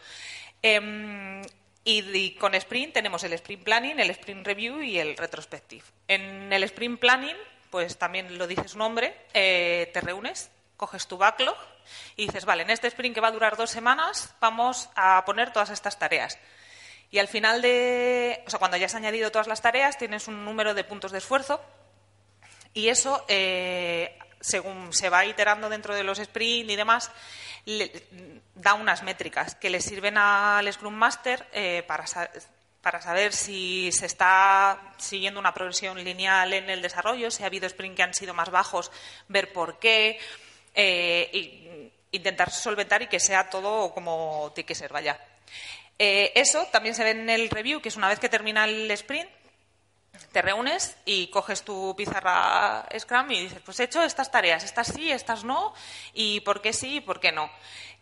Y, 1.90 2.32
con 2.32 2.54
sprint 2.54 2.92
tenemos 2.92 3.24
el 3.24 3.32
sprint 3.32 3.64
planning, 3.64 3.98
el 3.98 4.10
sprint 4.10 4.46
review 4.46 4.82
y 4.82 4.98
el 4.98 5.16
retrospective. 5.16 5.82
En 6.06 6.52
el 6.52 6.62
sprint 6.64 7.00
planning, 7.00 7.36
pues 7.70 7.96
también 7.96 8.36
lo 8.36 8.46
dice 8.46 8.68
su 8.68 8.76
nombre, 8.76 9.16
eh, 9.32 9.90
te 9.94 10.02
reúnes, 10.02 10.50
coges 10.76 11.06
tu 11.06 11.16
backlog 11.16 11.56
y 12.14 12.26
dices, 12.26 12.44
vale, 12.44 12.64
en 12.64 12.68
este 12.68 12.88
sprint 12.88 13.14
que 13.14 13.22
va 13.22 13.28
a 13.28 13.32
durar 13.32 13.56
dos 13.56 13.70
semanas 13.70 14.34
vamos 14.38 14.90
a 14.96 15.24
poner 15.24 15.50
todas 15.50 15.70
estas 15.70 15.98
tareas. 15.98 16.38
Y 17.10 17.20
al 17.20 17.28
final 17.28 17.62
de, 17.62 18.44
o 18.46 18.50
sea, 18.50 18.58
cuando 18.58 18.76
ya 18.76 18.84
has 18.84 18.94
añadido 18.94 19.30
todas 19.30 19.46
las 19.46 19.62
tareas, 19.62 19.96
tienes 19.96 20.28
un 20.28 20.44
número 20.44 20.74
de 20.74 20.84
puntos 20.84 21.10
de 21.10 21.18
esfuerzo 21.18 21.58
y 22.74 22.90
eso, 22.90 23.24
eh, 23.28 24.18
según 24.40 24.92
se 24.92 25.08
va 25.08 25.26
iterando 25.26 25.68
dentro 25.68 25.94
de 25.94 26.04
los 26.04 26.18
sprint 26.18 26.70
y 26.70 26.76
demás, 26.76 27.10
da 28.54 28.74
unas 28.74 29.02
métricas 29.02 29.54
que 29.54 29.70
le 29.70 29.80
sirven 29.80 30.16
al 30.16 30.72
Scrum 30.72 30.94
Master 30.94 31.46
eh, 31.52 31.82
para, 31.86 32.04
para 32.80 33.02
saber 33.02 33.32
si 33.32 33.90
se 33.92 34.06
está 34.06 34.94
siguiendo 34.96 35.40
una 35.40 35.52
progresión 35.52 36.02
lineal 36.02 36.52
en 36.54 36.70
el 36.70 36.82
desarrollo, 36.82 37.30
si 37.30 37.42
ha 37.42 37.46
habido 37.46 37.66
sprint 37.66 37.96
que 37.96 38.02
han 38.02 38.14
sido 38.14 38.34
más 38.34 38.50
bajos, 38.50 38.90
ver 39.28 39.52
por 39.52 39.78
qué, 39.78 40.18
eh, 40.74 41.90
intentar 42.10 42.50
solventar 42.50 43.02
y 43.02 43.08
que 43.08 43.20
sea 43.20 43.50
todo 43.50 43.92
como 43.92 44.52
tiene 44.54 44.66
que 44.66 44.74
ser, 44.74 44.92
vaya. 44.92 45.18
Eh, 45.98 46.32
eso 46.36 46.64
también 46.70 46.94
se 46.94 47.02
ve 47.02 47.10
en 47.10 47.28
el 47.28 47.50
review, 47.50 47.80
que 47.80 47.88
es 47.88 47.96
una 47.96 48.08
vez 48.08 48.20
que 48.20 48.28
termina 48.28 48.64
el 48.64 48.90
sprint, 48.92 49.28
te 50.32 50.42
reúnes 50.42 50.96
y 51.04 51.28
coges 51.28 51.62
tu 51.62 51.94
pizarra 51.96 52.86
Scrum 52.98 53.30
y 53.32 53.40
dices, 53.42 53.60
pues 53.64 53.80
he 53.80 53.84
hecho 53.84 54.02
estas 54.02 54.30
tareas, 54.30 54.64
estas 54.64 54.88
sí, 54.88 55.10
estas 55.10 55.44
no, 55.44 55.74
y 56.14 56.40
por 56.40 56.60
qué 56.60 56.72
sí 56.72 56.96
y 56.96 57.00
por 57.00 57.20
qué 57.20 57.32
no. 57.32 57.50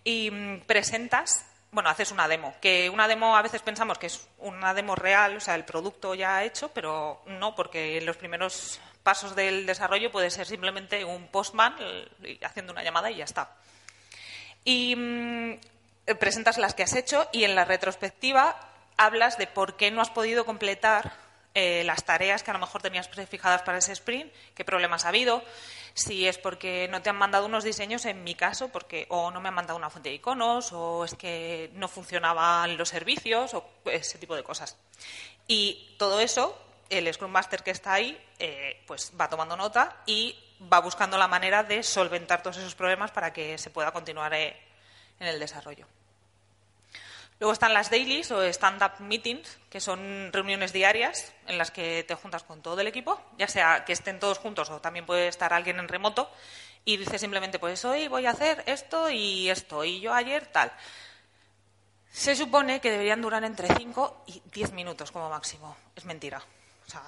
Y 0.05 0.31
mm, 0.31 0.61
presentas, 0.61 1.47
bueno, 1.73 1.91
haces 1.91 2.11
una 2.11 2.29
demo, 2.29 2.55
que 2.61 2.91
una 2.91 3.09
demo 3.09 3.37
a 3.37 3.43
veces 3.43 3.63
pensamos 3.63 3.99
que 3.99 4.07
es 4.07 4.29
una 4.39 4.75
demo 4.75 4.95
real, 4.95 5.37
o 5.37 5.41
sea, 5.41 5.55
el 5.55 5.65
producto 5.65 6.15
ya 6.15 6.45
hecho, 6.45 6.71
pero 6.73 7.23
no, 7.27 7.55
porque 7.55 7.99
en 7.99 8.07
los 8.07 8.17
primeros 8.17 8.81
pasos 9.03 9.37
del 9.37 9.67
desarrollo 9.67 10.11
puede 10.11 10.31
ser 10.31 10.47
simplemente 10.47 11.05
un 11.05 11.29
postman 11.29 11.77
eh, 12.23 12.39
haciendo 12.43 12.73
una 12.73 12.83
llamada 12.83 13.11
y 13.11 13.17
ya 13.17 13.25
está. 13.25 13.51
Y 14.65 14.97
mm, 14.97 15.59
presentas 16.19 16.59
las 16.59 16.75
que 16.75 16.83
has 16.83 16.95
hecho 16.95 17.29
y 17.33 17.45
en 17.45 17.55
la 17.55 17.65
retrospectiva 17.65 18.57
hablas 18.97 19.39
de 19.39 19.47
por 19.47 19.77
qué 19.77 19.91
no 19.91 20.01
has 20.01 20.11
podido 20.11 20.45
completar 20.45 21.26
eh, 21.59 21.85
las 21.85 22.05
tareas 22.05 22.43
que 22.43 22.51
a 22.51 22.55
lo 22.55 22.61
mejor 22.61 22.83
tenías 22.83 23.09
prefijadas 23.09 23.63
para 23.63 23.79
ese 23.79 23.93
sprint, 23.93 24.31
qué 24.55 24.63
problemas 24.63 25.07
ha 25.07 25.09
habido, 25.09 25.43
si 25.95 26.29
es 26.29 26.37
porque 26.37 26.87
no 26.89 27.01
te 27.01 27.09
han 27.09 27.17
mandado 27.17 27.47
unos 27.47 27.65
diseños, 27.65 28.05
en 28.05 28.25
mi 28.25 28.35
caso, 28.35 28.69
porque 28.69 29.07
o 29.09 29.31
no 29.31 29.41
me 29.41 29.49
han 29.49 29.55
mandado 29.55 29.79
una 29.79 29.89
fuente 29.89 30.11
de 30.11 30.17
iconos, 30.17 30.75
o 30.75 31.07
es 31.07 31.15
que 31.15 31.71
no 31.73 31.89
funcionaban 31.89 32.77
los 32.77 32.91
servicios, 32.91 33.55
o 33.55 33.65
ese 33.87 34.19
tipo 34.19 34.37
de 34.37 34.43
cosas. 34.43 34.77
Y 35.49 35.95
todo 35.97 36.21
eso, 36.21 36.61
el 36.91 37.11
Scrum 37.15 37.31
Master 37.31 37.63
que 37.63 37.71
está 37.71 37.95
ahí, 37.95 38.23
eh, 38.39 38.83
pues 38.87 39.13
va 39.19 39.31
tomando 39.31 39.57
nota 39.57 40.03
y 40.05 40.39
va 40.71 40.81
buscando 40.81 41.17
la 41.17 41.27
manera 41.27 41.63
de 41.63 41.83
solventar 41.83 42.43
todos 42.43 42.59
esos 42.59 42.75
problemas 42.75 43.13
para 43.13 43.33
que 43.33 43.57
se 43.57 43.71
pueda 43.71 43.93
continuar 43.93 44.35
eh, 44.35 44.61
en 45.19 45.29
el 45.29 45.41
desarrollo. 45.41 45.87
Luego 47.39 47.53
están 47.53 47.75
las 47.75 47.91
dailies 47.91 48.31
o 48.31 48.43
stand-up 48.43 48.99
meetings, 49.01 49.59
que 49.69 49.81
son 49.81 50.33
reuniones 50.33 50.73
diarias 50.73 51.35
en 51.47 51.59
las 51.59 51.71
que 51.71 52.03
te 52.03 52.15
juntas 52.15 52.43
con 52.45 52.63
todo 52.63 52.81
el 52.81 52.87
equipo, 52.87 53.21
ya 53.37 53.47
sea 53.47 53.85
que 53.85 53.93
estén 53.93 54.19
todos 54.19 54.39
juntos 54.39 54.71
o 54.71 54.81
también 54.81 55.05
puede 55.05 55.29
estar 55.29 55.53
alguien 55.53 55.79
en 55.79 55.89
remoto 55.89 56.31
y 56.87 56.97
dices 56.97 57.21
simplemente, 57.21 57.59
pues 57.59 57.85
hoy 57.85 58.09
voy 58.09 58.25
a 58.27 58.31
hacer 58.31 58.63
esto 58.67 59.11
y 59.11 59.51
esto, 59.51 59.85
y 59.85 60.01
yo 60.01 60.15
ayer 60.15 60.47
tal. 60.47 60.73
Se 62.11 62.35
supone 62.35 62.81
que 62.81 62.91
deberían 62.91 63.21
durar 63.21 63.45
entre 63.45 63.69
5 63.75 64.25
y 64.29 64.43
10 64.55 64.73
minutos 64.73 65.13
como 65.13 65.29
máximo. 65.29 65.77
Es 65.95 66.07
mentira. 66.07 66.39
O 66.39 66.91
sea, 66.91 67.03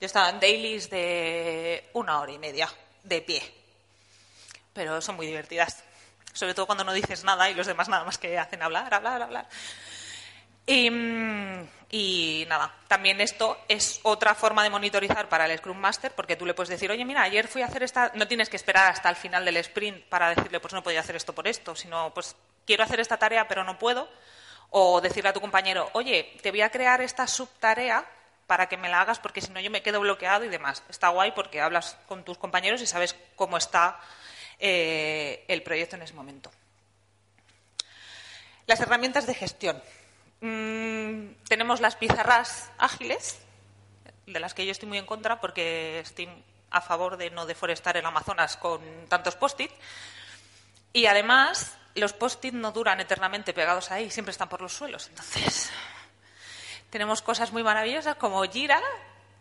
yo 0.00 0.04
estaba 0.04 0.28
en 0.28 0.40
dailies 0.40 0.90
de 0.90 1.88
una 1.94 2.20
hora 2.20 2.32
y 2.32 2.38
media, 2.38 2.68
de 3.04 3.22
pie. 3.22 3.42
Pero 4.74 5.00
son 5.00 5.16
muy 5.16 5.26
divertidas 5.26 5.84
sobre 6.38 6.54
todo 6.54 6.66
cuando 6.66 6.84
no 6.84 6.92
dices 6.92 7.24
nada 7.24 7.50
y 7.50 7.54
los 7.54 7.66
demás 7.66 7.88
nada 7.88 8.04
más 8.04 8.16
que 8.16 8.38
hacen 8.38 8.62
hablar, 8.62 8.94
hablar, 8.94 9.22
hablar. 9.22 9.48
Y, 11.90 12.44
nada, 12.46 12.74
también 12.86 13.20
esto 13.20 13.58
es 13.68 14.00
otra 14.02 14.34
forma 14.34 14.62
de 14.62 14.70
monitorizar 14.70 15.28
para 15.28 15.46
el 15.46 15.58
Scrum 15.58 15.78
Master, 15.78 16.12
porque 16.14 16.36
tú 16.36 16.44
le 16.46 16.54
puedes 16.54 16.68
decir, 16.68 16.90
oye, 16.90 17.04
mira, 17.04 17.22
ayer 17.22 17.48
fui 17.48 17.62
a 17.62 17.66
hacer 17.66 17.82
esta. 17.82 18.12
No 18.14 18.28
tienes 18.28 18.50
que 18.50 18.56
esperar 18.56 18.92
hasta 18.92 19.08
el 19.08 19.16
final 19.16 19.44
del 19.44 19.56
sprint 19.56 20.04
para 20.04 20.28
decirle, 20.28 20.60
pues 20.60 20.74
no 20.74 20.82
podía 20.82 21.00
hacer 21.00 21.16
esto 21.16 21.34
por 21.34 21.48
esto, 21.48 21.74
sino, 21.74 22.12
pues 22.12 22.36
quiero 22.66 22.84
hacer 22.84 23.00
esta 23.00 23.16
tarea, 23.16 23.48
pero 23.48 23.64
no 23.64 23.78
puedo. 23.78 24.08
O 24.70 25.00
decirle 25.00 25.30
a 25.30 25.32
tu 25.32 25.40
compañero, 25.40 25.88
oye, 25.94 26.36
te 26.42 26.50
voy 26.50 26.60
a 26.60 26.70
crear 26.70 27.00
esta 27.00 27.26
subtarea 27.26 28.04
para 28.46 28.68
que 28.68 28.76
me 28.76 28.90
la 28.90 29.00
hagas, 29.00 29.18
porque 29.18 29.40
si 29.40 29.50
no 29.50 29.60
yo 29.60 29.70
me 29.70 29.82
quedo 29.82 30.00
bloqueado 30.00 30.44
y 30.44 30.48
demás. 30.48 30.82
Está 30.90 31.08
guay 31.08 31.32
porque 31.32 31.62
hablas 31.62 31.96
con 32.06 32.24
tus 32.24 32.36
compañeros 32.36 32.82
y 32.82 32.86
sabes 32.86 33.16
cómo 33.36 33.56
está 33.56 33.98
eh, 34.58 35.44
el 35.48 35.62
proyecto 35.62 35.96
en 35.96 36.02
ese 36.02 36.14
momento. 36.14 36.50
Las 38.66 38.80
herramientas 38.80 39.26
de 39.26 39.34
gestión. 39.34 39.82
Mm, 40.40 41.32
tenemos 41.48 41.80
las 41.80 41.96
pizarras 41.96 42.70
ágiles, 42.78 43.38
de 44.26 44.40
las 44.40 44.54
que 44.54 44.66
yo 44.66 44.72
estoy 44.72 44.88
muy 44.88 44.98
en 44.98 45.06
contra 45.06 45.40
porque 45.40 46.00
estoy 46.00 46.28
a 46.70 46.80
favor 46.80 47.16
de 47.16 47.30
no 47.30 47.46
deforestar 47.46 47.96
el 47.96 48.04
Amazonas 48.04 48.56
con 48.56 48.80
tantos 49.08 49.36
post-it. 49.36 49.70
Y 50.92 51.06
además, 51.06 51.76
los 51.94 52.12
post-it 52.12 52.54
no 52.54 52.72
duran 52.72 53.00
eternamente 53.00 53.54
pegados 53.54 53.90
ahí, 53.90 54.10
siempre 54.10 54.32
están 54.32 54.48
por 54.48 54.60
los 54.60 54.72
suelos. 54.72 55.08
Entonces, 55.08 55.70
tenemos 56.90 57.22
cosas 57.22 57.52
muy 57.52 57.62
maravillosas 57.62 58.16
como 58.16 58.42
Jira, 58.44 58.82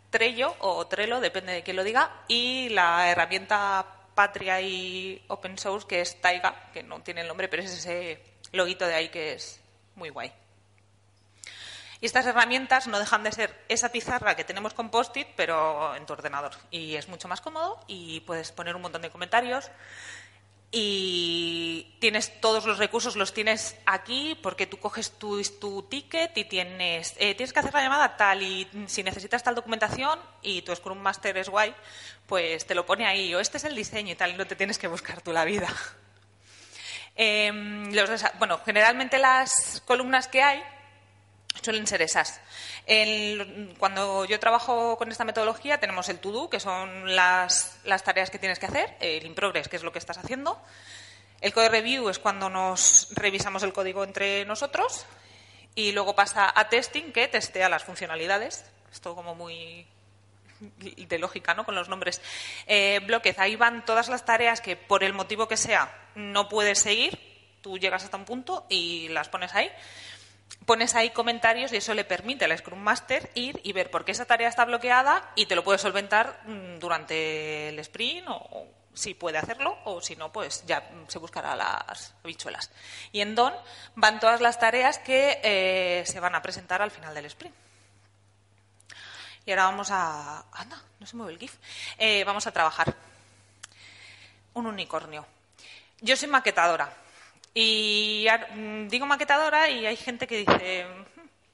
Trello 0.10 0.56
o 0.60 0.88
Trello, 0.88 1.20
depende 1.20 1.54
de 1.54 1.64
quién 1.64 1.76
lo 1.76 1.84
diga, 1.84 2.12
y 2.28 2.70
la 2.70 3.10
herramienta 3.10 3.86
patria 4.18 4.60
y 4.60 5.24
open 5.28 5.60
source, 5.60 5.86
que 5.88 6.02
es 6.02 6.20
Taiga, 6.20 6.72
que 6.74 6.82
no 6.82 7.02
tiene 7.02 7.22
el 7.22 7.28
nombre, 7.28 7.48
pero 7.48 7.62
es 7.62 7.72
ese 7.72 8.20
loguito 8.52 8.88
de 8.88 8.96
ahí 8.96 9.10
que 9.10 9.34
es 9.34 9.62
muy 9.94 10.10
guay. 10.10 10.34
Y 12.02 12.08
estas 12.08 12.26
herramientas 12.26 12.88
no 12.88 12.98
dejan 12.98 13.24
de 13.24 13.32
ser 13.32 13.54
esa 13.70 13.92
pizarra 13.92 14.36
que 14.36 14.44
tenemos 14.44 14.74
con 14.74 14.90
post-it, 14.90 15.28
pero 15.36 15.96
en 15.96 16.08
tu 16.08 16.14
ordenador. 16.14 16.54
Y 16.72 16.96
es 16.96 17.08
mucho 17.08 17.28
más 17.28 17.42
cómodo 17.42 17.80
y 17.86 18.22
puedes 18.22 18.52
poner 18.52 18.76
un 18.76 18.82
montón 18.82 19.04
de 19.04 19.12
comentarios, 19.12 19.70
y 20.72 21.96
tienes 22.00 22.42
todos 22.42 22.66
los 22.66 22.78
recursos, 22.78 23.16
los 23.16 23.34
tienes 23.34 23.78
aquí 23.86 24.38
porque 24.44 24.68
tú 24.68 24.78
coges 24.78 25.12
tu, 25.12 25.42
tu 25.60 25.84
ticket 25.84 26.38
y 26.38 26.44
tienes, 26.44 27.16
eh, 27.18 27.36
tienes 27.36 27.54
que 27.54 27.60
hacer 27.60 27.74
la 27.74 27.84
llamada 27.84 28.18
tal 28.18 28.42
y 28.42 28.68
si 28.88 29.02
necesitas 29.02 29.44
tal 29.44 29.56
documentación 29.56 30.20
y 30.42 30.62
tu 30.64 30.76
Scrum 30.76 30.98
Master 30.98 31.38
es 31.38 31.48
guay, 31.48 31.74
pues 32.26 32.66
te 32.66 32.76
lo 32.76 32.86
pone 32.86 33.06
ahí 33.06 33.34
o 33.34 33.40
este 33.40 33.58
es 33.58 33.64
el 33.64 33.76
diseño 33.76 34.12
y 34.12 34.16
tal 34.16 34.32
y 34.32 34.34
no 34.34 34.46
te 34.46 34.56
tienes 34.56 34.78
que 34.78 34.88
buscar 34.88 35.22
tú 35.22 35.32
la 35.32 35.46
vida. 35.46 35.68
Em, 37.20 37.92
bueno, 38.38 38.62
generalmente 38.64 39.18
las 39.18 39.82
columnas 39.88 40.28
que 40.28 40.44
hay 40.44 40.64
suelen 41.62 41.88
ser 41.88 42.02
esas. 42.02 42.40
cuando 43.78 44.26
yo 44.26 44.40
trabajo 44.40 44.98
con 44.98 45.12
esta 45.12 45.24
metodología 45.24 45.80
tenemos 45.80 46.10
el 46.10 46.20
to-do, 46.20 46.50
que 46.50 46.60
son 46.60 47.16
las, 47.16 47.80
tareas 48.04 48.30
que 48.30 48.40
tienes 48.40 48.60
que 48.60 48.66
hacer, 48.66 48.96
el 49.00 49.26
in-progress, 49.26 49.68
que 49.68 49.76
es 49.76 49.84
lo 49.84 49.92
que 49.92 50.00
estás 50.00 50.18
haciendo. 50.18 50.62
El 51.42 51.54
code 51.54 51.70
review 51.70 52.10
es 52.10 52.20
cuando 52.20 52.50
nos 52.50 53.10
revisamos 53.12 53.62
el 53.64 53.74
código 53.74 54.04
entre 54.04 54.46
nosotros 54.46 55.06
y 55.76 55.92
luego 55.92 56.16
pasa 56.16 56.52
a 56.56 56.70
testing, 56.70 57.12
que 57.12 57.28
testea 57.28 57.70
las 57.70 57.84
funcionalidades. 57.84 58.66
Esto 58.92 59.14
como 59.14 59.36
muy 59.36 59.86
de 60.60 61.20
lógica, 61.20 61.54
¿no? 61.54 61.66
Con 61.66 61.76
los 61.76 61.90
nombres. 61.90 62.22
Eh, 62.66 63.00
bloques, 63.06 63.38
ahí 63.38 63.56
van 63.56 63.86
todas 63.86 64.10
las 64.10 64.26
tareas 64.26 64.62
que 64.62 64.76
por 64.76 65.04
el 65.04 65.14
motivo 65.14 65.48
que 65.48 65.58
sea 65.58 65.94
no 66.16 66.50
puedes 66.50 66.80
seguir. 66.80 67.20
Tú 67.62 67.78
llegas 67.78 68.04
hasta 68.04 68.18
un 68.18 68.26
punto 68.26 68.66
y 68.70 69.10
las 69.10 69.30
pones 69.30 69.54
ahí 69.54 69.72
pones 70.66 70.96
ahí 70.96 71.12
comentarios 71.12 71.72
y 71.72 71.78
eso 71.78 71.94
le 71.94 72.04
permite 72.04 72.46
al 72.46 72.58
Scrum 72.58 72.80
Master 72.80 73.32
ir 73.36 73.60
y 73.64 73.72
ver 73.72 73.90
por 73.90 74.04
qué 74.04 74.12
esa 74.12 74.26
tarea 74.26 74.50
está 74.50 74.66
bloqueada 74.66 75.32
y 75.36 75.46
te 75.46 75.56
lo 75.56 75.64
puede 75.64 75.80
solventar 75.80 76.42
mm, 76.46 76.80
durante 76.80 77.70
el 77.70 77.80
sprint 77.80 78.28
o, 78.30 78.68
si 78.94 79.14
puede 79.14 79.38
hacerlo 79.38 79.78
o 79.86 80.02
si 80.02 80.16
no, 80.16 80.32
pues 80.32 80.66
ya 80.66 80.90
se 81.08 81.20
buscará 81.20 81.56
las 81.56 82.14
habichuelas. 82.24 82.72
Y 83.12 83.22
en 83.22 83.36
DON 83.36 83.54
van 83.96 84.20
todas 84.20 84.42
las 84.42 84.60
tareas 84.60 85.00
que 85.00 85.40
eh, 85.44 86.04
se 86.06 86.20
van 86.20 86.36
a 86.36 86.42
presentar 86.42 86.82
al 86.82 86.92
final 86.92 87.14
del 87.14 87.26
sprint. 87.26 87.56
Y 89.46 89.52
ahora 89.52 89.66
vamos 89.66 89.90
a... 89.92 90.46
Anda, 90.52 90.82
no 91.00 91.06
se 91.06 91.16
mueve 91.16 91.32
el 91.32 91.40
GIF. 91.40 91.56
Eh, 91.98 92.24
vamos 92.26 92.48
a 92.48 92.52
trabajar. 92.52 92.94
Un 94.54 94.66
unicornio. 94.66 95.26
Yo 96.02 96.18
soy 96.18 96.28
maquetadora 96.28 96.92
Y 97.60 98.28
mm, 98.56 98.88
digo 98.88 99.08
maquetadora 99.08 99.68
y 99.68 99.88
hay 99.88 99.96
gente 99.96 100.28
que 100.28 100.46
dice, 100.46 100.86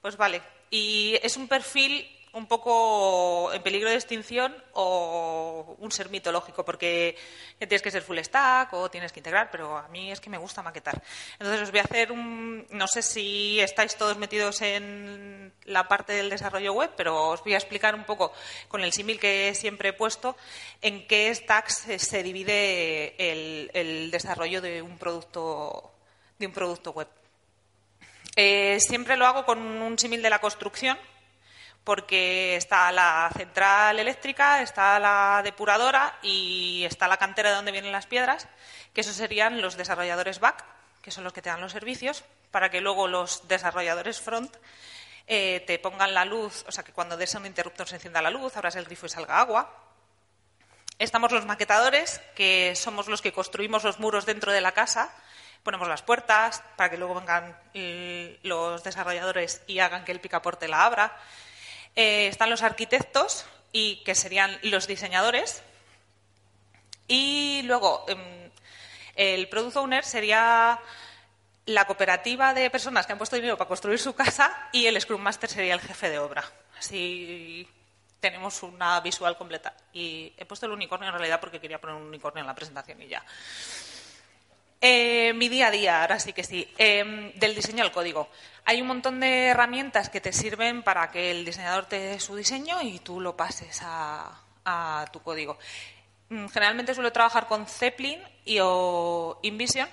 pues 0.01 0.17
vale. 0.17 0.41
Y 0.69 1.17
es 1.24 1.38
un 1.38 1.48
perfil 1.48 2.05
un 2.33 2.48
poco 2.48 3.53
en 3.53 3.62
peligro 3.63 3.89
de 3.89 3.95
extinción 3.95 4.53
o 4.74 5.77
un 5.79 5.91
ser 5.93 6.10
mitológico, 6.10 6.65
porque 6.65 7.15
tienes 7.57 7.81
que 7.81 7.91
ser 7.91 8.01
full 8.01 8.17
stack 8.17 8.74
o 8.74 8.89
tienes 8.89 9.13
que 9.13 9.22
integrar, 9.22 9.50
pero 9.50 9.77
a 9.77 9.88
mí 9.88 10.12
es 10.12 10.19
que 10.19 10.29
me 10.29 10.38
gusta 10.38 10.62
maquetar. 10.62 11.01
Entonces 11.33 11.62
os 11.62 11.72
voy 11.72 11.79
a 11.79 11.83
hacer 11.83 12.12
un, 12.12 12.67
no 12.72 12.88
sé 12.88 13.01
si 13.01 13.62
estáis 13.62 13.95
todos 13.95 14.17
metidos 14.17 14.62
en 14.62 15.53
la 15.65 15.88
parte 15.88 16.12
del 16.13 16.29
desarrollo 16.29 16.74
web, 16.74 16.91
pero 16.98 17.29
os 17.29 17.43
voy 17.43 17.53
a 17.53 17.57
explicar 17.57 17.95
un 17.95 18.03
poco 18.03 18.33
con 18.67 18.81
el 18.83 18.91
símil 18.91 19.22
que 19.22 19.53
siempre 19.55 19.89
he 19.89 19.93
puesto 19.93 20.36
en 20.81 21.07
qué 21.07 21.33
stacks 21.33 21.86
se 21.98 22.24
divide 22.24 23.15
el, 23.17 24.10
desarrollo 24.12 24.62
de 24.62 24.81
un 24.81 24.98
producto 24.98 25.92
de 26.43 26.47
un 26.47 26.53
producto 26.53 26.91
web. 26.91 27.07
Eh, 28.35 28.77
siempre 28.79 29.17
lo 29.17 29.25
hago 29.25 29.45
con 29.45 29.59
un 29.59 29.97
símil 29.97 30.21
de 30.21 30.29
la 30.29 30.39
construcción, 30.39 30.97
porque 31.83 32.55
está 32.55 32.91
la 32.91 33.29
central 33.35 34.00
eléctrica, 34.00 34.62
está 34.62 35.00
la 35.00 35.41
depuradora 35.43 36.17
y 36.21 36.83
está 36.85 37.07
la 37.07 37.17
cantera 37.17 37.50
de 37.50 37.55
donde 37.55 37.71
vienen 37.71 37.91
las 37.91 38.07
piedras, 38.07 38.47
que 38.93 39.01
esos 39.01 39.15
serían 39.15 39.62
los 39.62 39.77
desarrolladores 39.77 40.39
back, 40.39 40.63
que 41.01 41.12
son 41.12 41.23
los 41.23 41.33
que 41.33 41.41
te 41.41 41.50
dan 41.50 41.62
los 41.62 41.71
servicios, 41.71 42.23
para 42.51 42.69
que 42.69 42.81
luego 42.81 43.07
los 43.07 43.47
desarrolladores 43.47 44.21
front 44.21 44.55
eh, 45.27 45.63
te 45.67 45.79
pongan 45.79 46.13
la 46.13 46.25
luz, 46.25 46.63
o 46.67 46.71
sea, 46.71 46.83
que 46.83 46.93
cuando 46.93 47.17
des 47.17 47.35
un 47.35 47.45
interruptor 47.45 47.88
se 47.88 47.95
encienda 47.95 48.21
la 48.21 48.29
luz, 48.29 48.55
abras 48.55 48.75
el 48.75 48.85
grifo 48.85 49.05
y 49.05 49.09
salga 49.09 49.39
agua. 49.39 49.73
Estamos 51.00 51.31
los 51.31 51.45
maquetadores, 51.45 52.21
que 52.35 52.75
somos 52.75 53.07
los 53.07 53.21
que 53.21 53.33
construimos 53.33 53.83
los 53.83 54.00
muros 54.00 54.25
dentro 54.25 54.51
de 54.51 54.62
la 54.62 54.71
casa, 54.71 55.13
ponemos 55.63 55.88
las 55.88 56.01
puertas 56.01 56.63
para 56.75 56.89
que 56.89 56.98
luego 56.98 57.15
vengan 57.15 57.58
eh, 57.74 58.39
los 58.43 58.84
desarrolladores 58.84 59.62
y 59.65 59.79
hagan 59.79 60.05
que 60.05 60.12
el 60.12 60.20
picaporte 60.20 60.67
la 60.67 60.86
abra. 60.86 61.17
Eh, 61.96 62.27
están 62.27 62.50
los 62.50 62.63
arquitectos, 62.63 63.46
y 63.74 63.98
que 64.03 64.15
serían 64.15 64.58
los 64.62 64.88
diseñadores. 64.88 65.63
Y 67.08 67.63
luego, 67.63 68.05
em, 68.08 68.51
el 69.15 69.50
Product 69.50 69.75
Owner 69.75 70.05
sería 70.05 70.79
la 71.65 71.86
cooperativa 71.86 72.53
de 72.53 72.70
personas 72.70 73.05
que 73.05 73.12
han 73.12 73.17
puesto 73.17 73.36
dinero 73.36 73.58
para 73.58 73.67
construir 73.67 74.00
su 74.00 74.13
casa 74.13 74.70
y 74.72 74.86
el 74.86 75.00
Scrum 75.01 75.22
Master 75.22 75.50
sería 75.50 75.74
el 75.74 75.82
jefe 75.82 76.10
de 76.10 76.20
obra. 76.20 76.43
Así 76.77 77.67
tenemos 78.20 78.63
una 78.63 79.00
visual 79.01 79.38
completa. 79.38 79.74
Y 79.91 80.34
he 80.38 80.46
puesto 80.46 80.65
el 80.67 80.72
unicornio 80.72 81.10
en 81.10 81.15
realidad 81.15 81.39
porque 81.41 81.60
quería 81.60 81.82
poner 81.82 81.96
un 81.96 82.03
unicornio 82.03 82.41
en 82.41 82.48
la 82.48 82.55
presentación 82.55 83.01
y 83.01 83.08
ya. 83.08 83.24
Eh, 84.85 85.31
mi 85.33 85.47
día 85.47 85.67
a 85.67 85.71
día, 85.71 86.01
ahora 86.01 86.19
sí 86.19 86.33
que 86.33 86.43
sí, 86.43 86.69
em, 86.77 87.31
del 87.35 87.55
diseño 87.55 87.85
al 87.85 87.93
código. 87.93 88.27
Hay 88.65 88.81
un 88.81 88.87
montón 88.87 89.21
de 89.21 89.45
herramientas 89.47 90.09
que 90.09 90.19
te 90.19 90.33
sirven 90.33 90.83
para 90.83 91.09
que 91.09 91.31
el 91.31 91.45
diseñador 91.45 91.85
te 91.85 91.97
dé 91.99 92.19
su 92.19 92.35
diseño 92.35 92.81
y 92.81 92.99
tú 92.99 93.21
lo 93.21 93.37
pases 93.37 93.79
a, 93.81 95.05
tu 95.13 95.21
código. 95.21 95.57
Mm, 96.27 96.47
generalmente 96.47 96.93
suelo 96.93 97.13
trabajar 97.13 97.47
con 97.47 97.65
Zeppelin 97.65 98.19
y 98.43 98.57
o 98.61 99.39
InVision. 99.41 99.87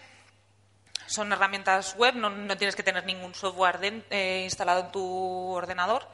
Son 1.06 1.32
herramientas 1.32 1.94
web, 1.94 2.16
no, 2.16 2.56
tienes 2.56 2.74
que 2.74 2.82
tener 2.82 3.06
ningún 3.06 3.32
software 3.32 4.04
eh, 4.10 4.42
instalado 4.42 4.80
en 4.80 4.90
tu 4.90 5.52
ordenador. 5.52 6.08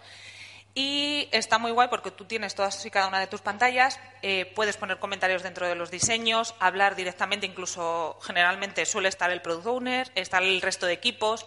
Y 0.78 1.30
está 1.32 1.56
muy 1.56 1.70
guay 1.70 1.88
porque 1.88 2.10
tú 2.10 2.26
tienes 2.26 2.54
todas 2.54 2.84
y 2.84 2.90
cada 2.90 3.08
una 3.08 3.18
de 3.18 3.26
tus 3.26 3.40
pantallas, 3.40 3.98
eh, 4.20 4.52
puedes 4.54 4.76
poner 4.76 4.98
comentarios 4.98 5.42
dentro 5.42 5.66
de 5.66 5.74
los 5.74 5.90
diseños, 5.90 6.54
hablar 6.60 6.96
directamente, 6.96 7.46
incluso 7.46 8.18
generalmente 8.20 8.84
suele 8.84 9.08
estar 9.08 9.30
el 9.30 9.40
product 9.40 9.66
owner, 9.66 10.12
está 10.14 10.36
el 10.36 10.60
resto 10.60 10.84
de 10.84 10.92
equipos, 10.92 11.46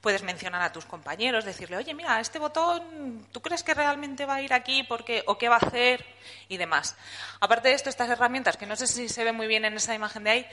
puedes 0.00 0.24
mencionar 0.24 0.60
a 0.60 0.72
tus 0.72 0.86
compañeros, 0.86 1.44
decirle, 1.44 1.76
oye, 1.76 1.94
mira, 1.94 2.18
este 2.18 2.40
botón, 2.40 3.24
¿tú 3.30 3.40
crees 3.40 3.62
que 3.62 3.74
realmente 3.74 4.26
va 4.26 4.34
a 4.34 4.42
ir 4.42 4.52
aquí 4.52 4.82
porque, 4.82 5.22
o 5.26 5.38
qué 5.38 5.48
va 5.48 5.54
a 5.54 5.66
hacer? 5.68 6.04
Y 6.48 6.56
demás. 6.56 6.96
Aparte 7.38 7.68
de 7.68 7.74
esto, 7.74 7.90
estas 7.90 8.10
herramientas, 8.10 8.56
que 8.56 8.66
no 8.66 8.74
sé 8.74 8.88
si 8.88 9.08
se 9.08 9.22
ve 9.22 9.30
muy 9.30 9.46
bien 9.46 9.64
en 9.64 9.74
esa 9.74 9.94
imagen 9.94 10.24
de 10.24 10.30
ahí, 10.30 10.46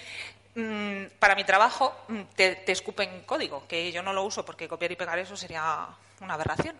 mm, 0.53 1.17
para 1.17 1.33
mi 1.33 1.43
trabajo 1.43 1.91
mm, 2.07 2.21
te, 2.35 2.55
te 2.57 2.71
escupen 2.71 3.23
código, 3.23 3.67
que 3.67 3.91
yo 3.91 4.03
no 4.03 4.13
lo 4.13 4.23
uso 4.23 4.45
porque 4.45 4.67
copiar 4.67 4.91
y 4.91 4.95
pegar 4.95 5.17
eso 5.17 5.35
sería 5.35 5.87
una 6.21 6.35
aberración 6.35 6.77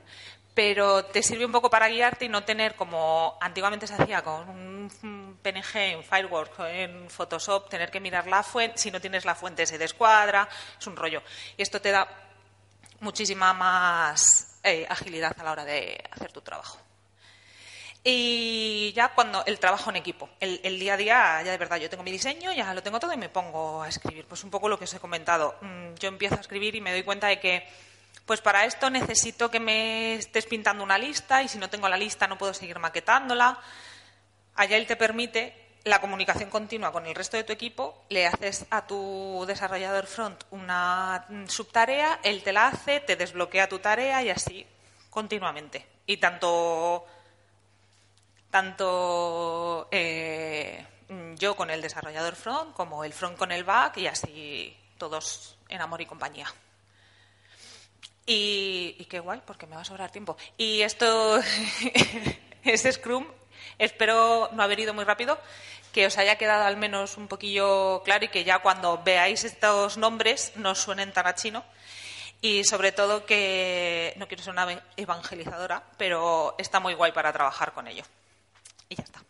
pero 0.53 1.05
te 1.05 1.23
sirve 1.23 1.45
un 1.45 1.51
poco 1.51 1.69
para 1.69 1.87
guiarte 1.87 2.25
y 2.25 2.29
no 2.29 2.43
tener 2.43 2.75
como 2.75 3.37
antiguamente 3.39 3.87
se 3.87 3.93
hacía 3.93 4.21
con 4.21 4.49
un 4.49 5.37
PNG 5.41 5.75
en 5.75 6.03
Fireworks 6.03 6.59
en 6.59 7.09
Photoshop, 7.09 7.69
tener 7.69 7.89
que 7.89 7.99
mirar 7.99 8.27
la 8.27 8.43
fuente, 8.43 8.77
si 8.77 8.91
no 8.91 8.99
tienes 8.99 9.23
la 9.23 9.35
fuente 9.35 9.65
se 9.65 9.77
descuadra, 9.77 10.47
es 10.77 10.87
un 10.87 10.95
rollo. 10.95 11.23
Y 11.57 11.61
esto 11.61 11.79
te 11.79 11.91
da 11.91 12.07
muchísima 12.99 13.53
más 13.53 14.59
eh, 14.63 14.85
agilidad 14.89 15.33
a 15.39 15.43
la 15.43 15.51
hora 15.51 15.65
de 15.65 16.03
hacer 16.11 16.31
tu 16.31 16.41
trabajo. 16.41 16.77
Y 18.03 18.91
ya 18.93 19.09
cuando 19.13 19.45
el 19.45 19.59
trabajo 19.59 19.91
en 19.91 19.97
equipo, 19.97 20.27
el, 20.39 20.59
el, 20.63 20.79
día 20.79 20.95
a 20.95 20.97
día, 20.97 21.41
ya 21.43 21.51
de 21.51 21.57
verdad, 21.57 21.77
yo 21.77 21.89
tengo 21.89 22.03
mi 22.03 22.11
diseño, 22.11 22.51
ya 22.51 22.73
lo 22.73 22.81
tengo 22.81 22.99
todo 22.99 23.13
y 23.13 23.17
me 23.17 23.29
pongo 23.29 23.83
a 23.83 23.89
escribir. 23.89 24.25
Pues 24.25 24.43
un 24.43 24.49
poco 24.49 24.67
lo 24.67 24.79
que 24.79 24.85
os 24.85 24.93
he 24.95 24.99
comentado. 24.99 25.55
Mm, 25.61 25.93
yo 25.99 26.07
empiezo 26.09 26.35
a 26.35 26.41
escribir 26.41 26.75
y 26.75 26.81
me 26.81 26.91
doy 26.91 27.03
cuenta 27.03 27.27
de 27.27 27.39
que 27.39 27.67
pues 28.25 28.41
para 28.41 28.65
esto 28.65 28.89
necesito 28.89 29.51
que 29.51 29.59
me 29.59 30.15
estés 30.15 30.45
pintando 30.45 30.83
una 30.83 30.97
lista 30.97 31.43
y 31.43 31.47
si 31.47 31.57
no 31.57 31.69
tengo 31.69 31.89
la 31.89 31.97
lista 31.97 32.27
no 32.27 32.37
puedo 32.37 32.53
seguir 32.53 32.79
maquetándola. 32.79 33.59
Agile 34.55 34.85
te 34.85 34.95
permite 34.95 35.61
la 35.83 35.99
comunicación 35.99 36.49
continua 36.49 36.91
con 36.91 37.05
el 37.05 37.15
resto 37.15 37.37
de 37.37 37.43
tu 37.43 37.53
equipo, 37.53 38.03
le 38.09 38.27
haces 38.27 38.65
a 38.69 38.85
tu 38.85 39.43
desarrollador 39.47 40.05
front 40.05 40.43
una 40.51 41.25
subtarea, 41.47 42.19
él 42.23 42.43
te 42.43 42.53
la 42.53 42.67
hace, 42.67 42.99
te 42.99 43.15
desbloquea 43.15 43.67
tu 43.67 43.79
tarea 43.79 44.21
y 44.23 44.29
así 44.29 44.67
continuamente. 45.09 45.87
Y 46.05 46.17
tanto, 46.17 47.07
eh, 49.91 50.85
yo 51.35 51.55
con 51.55 51.69
el 51.71 51.81
desarrollador 51.81 52.35
front 52.35 52.73
como 52.73 53.03
el 53.03 53.13
front 53.13 53.37
con 53.37 53.51
el 53.51 53.63
back 53.63 53.97
y 53.97 54.07
así 54.07 54.77
todos 54.97 55.57
en 55.67 55.81
amor 55.81 56.01
y 56.01 56.05
compañía. 56.05 56.47
Y, 58.33 59.05
qué 59.09 59.19
guay, 59.19 59.41
porque 59.45 59.67
me 59.67 59.75
va 59.75 59.81
a 59.81 59.85
sobrar 59.85 60.09
tiempo. 60.09 60.37
Y 60.57 60.83
esto 60.83 61.37
es 62.63 62.87
Scrum. 62.89 63.27
Espero 63.77 64.49
no 64.53 64.63
haber 64.63 64.79
ido 64.79 64.93
muy 64.93 65.03
rápido, 65.03 65.37
que 65.91 66.05
os 66.05 66.17
haya 66.17 66.37
quedado 66.37 66.63
al 66.63 66.77
menos 66.77 67.17
un 67.17 67.27
poquillo 67.27 68.01
claro 68.03 68.23
y 68.23 68.27
que 68.29 68.45
ya 68.45 68.59
cuando 68.59 69.01
veáis 69.03 69.43
estos 69.43 69.97
nombres 69.97 70.53
no 70.55 70.75
suenen 70.75 71.11
tan 71.11 71.27
a 71.27 71.35
chino. 71.35 71.65
Y 72.39 72.63
sobre 72.63 72.93
todo 72.93 73.25
que 73.25 74.13
no 74.15 74.29
quiero 74.29 74.43
ser 74.43 74.53
una 74.53 74.81
evangelizadora, 74.95 75.83
pero 75.97 76.55
está 76.57 76.79
muy 76.79 76.93
guay 76.93 77.11
para 77.11 77.33
trabajar 77.33 77.73
con 77.73 77.87
ello. 77.89 78.03
Y 78.87 78.95
ya 78.95 79.03
está. 79.03 79.21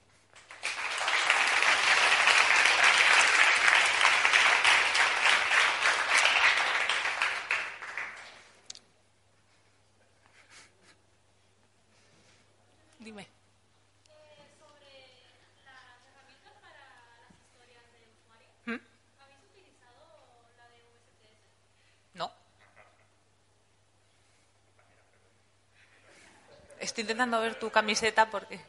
Estoy 27.01 27.13
intentando 27.13 27.41
ver 27.41 27.55
tu 27.55 27.71
camiseta 27.71 28.29
porque... 28.29 28.59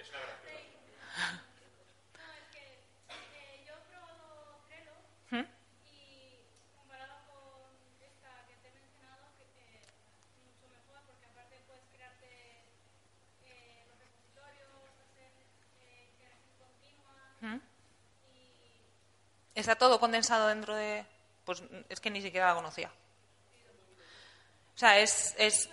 Está 19.55 19.77
todo 19.77 20.01
condensado 20.01 20.49
dentro 20.49 20.75
de... 20.75 21.05
Pues 21.45 21.62
es 21.90 22.01
que 22.01 22.11
ni 22.11 22.23
siquiera 22.23 22.49
la 22.49 22.55
conocía. 22.55 22.90
O 24.75 24.79
sea, 24.79 24.99
es, 24.99 25.35
es 25.37 25.68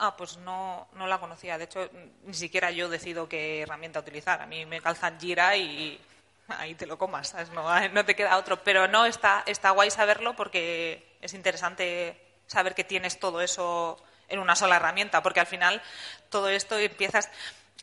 Ah, 0.00 0.16
pues 0.16 0.36
no, 0.38 0.86
no 0.94 1.08
la 1.08 1.18
conocía. 1.18 1.58
De 1.58 1.64
hecho, 1.64 1.90
ni 2.24 2.34
siquiera 2.34 2.70
yo 2.70 2.88
decido 2.88 3.28
qué 3.28 3.62
herramienta 3.62 3.98
utilizar. 3.98 4.40
A 4.40 4.46
mí 4.46 4.64
me 4.64 4.80
calzan 4.80 5.18
Gira 5.18 5.56
y 5.56 6.00
ahí 6.48 6.74
te 6.74 6.86
lo 6.86 6.96
comas, 6.96 7.34
No, 7.52 7.88
no, 7.88 8.04
te 8.04 8.14
queda 8.14 8.38
otro. 8.38 8.62
Pero 8.62 8.86
no, 8.86 9.06
está, 9.06 9.42
está 9.46 9.70
guay 9.70 9.90
saberlo 9.90 10.36
porque 10.36 11.16
es 11.20 11.34
interesante 11.34 12.16
saber 12.46 12.74
que 12.74 12.84
tienes 12.84 13.18
todo 13.18 13.40
eso 13.40 14.02
en 14.28 14.38
una 14.38 14.54
sola 14.54 14.76
herramienta, 14.76 15.22
porque 15.22 15.40
al 15.40 15.46
final 15.46 15.82
todo 16.28 16.48
esto 16.48 16.78
empiezas... 16.78 17.30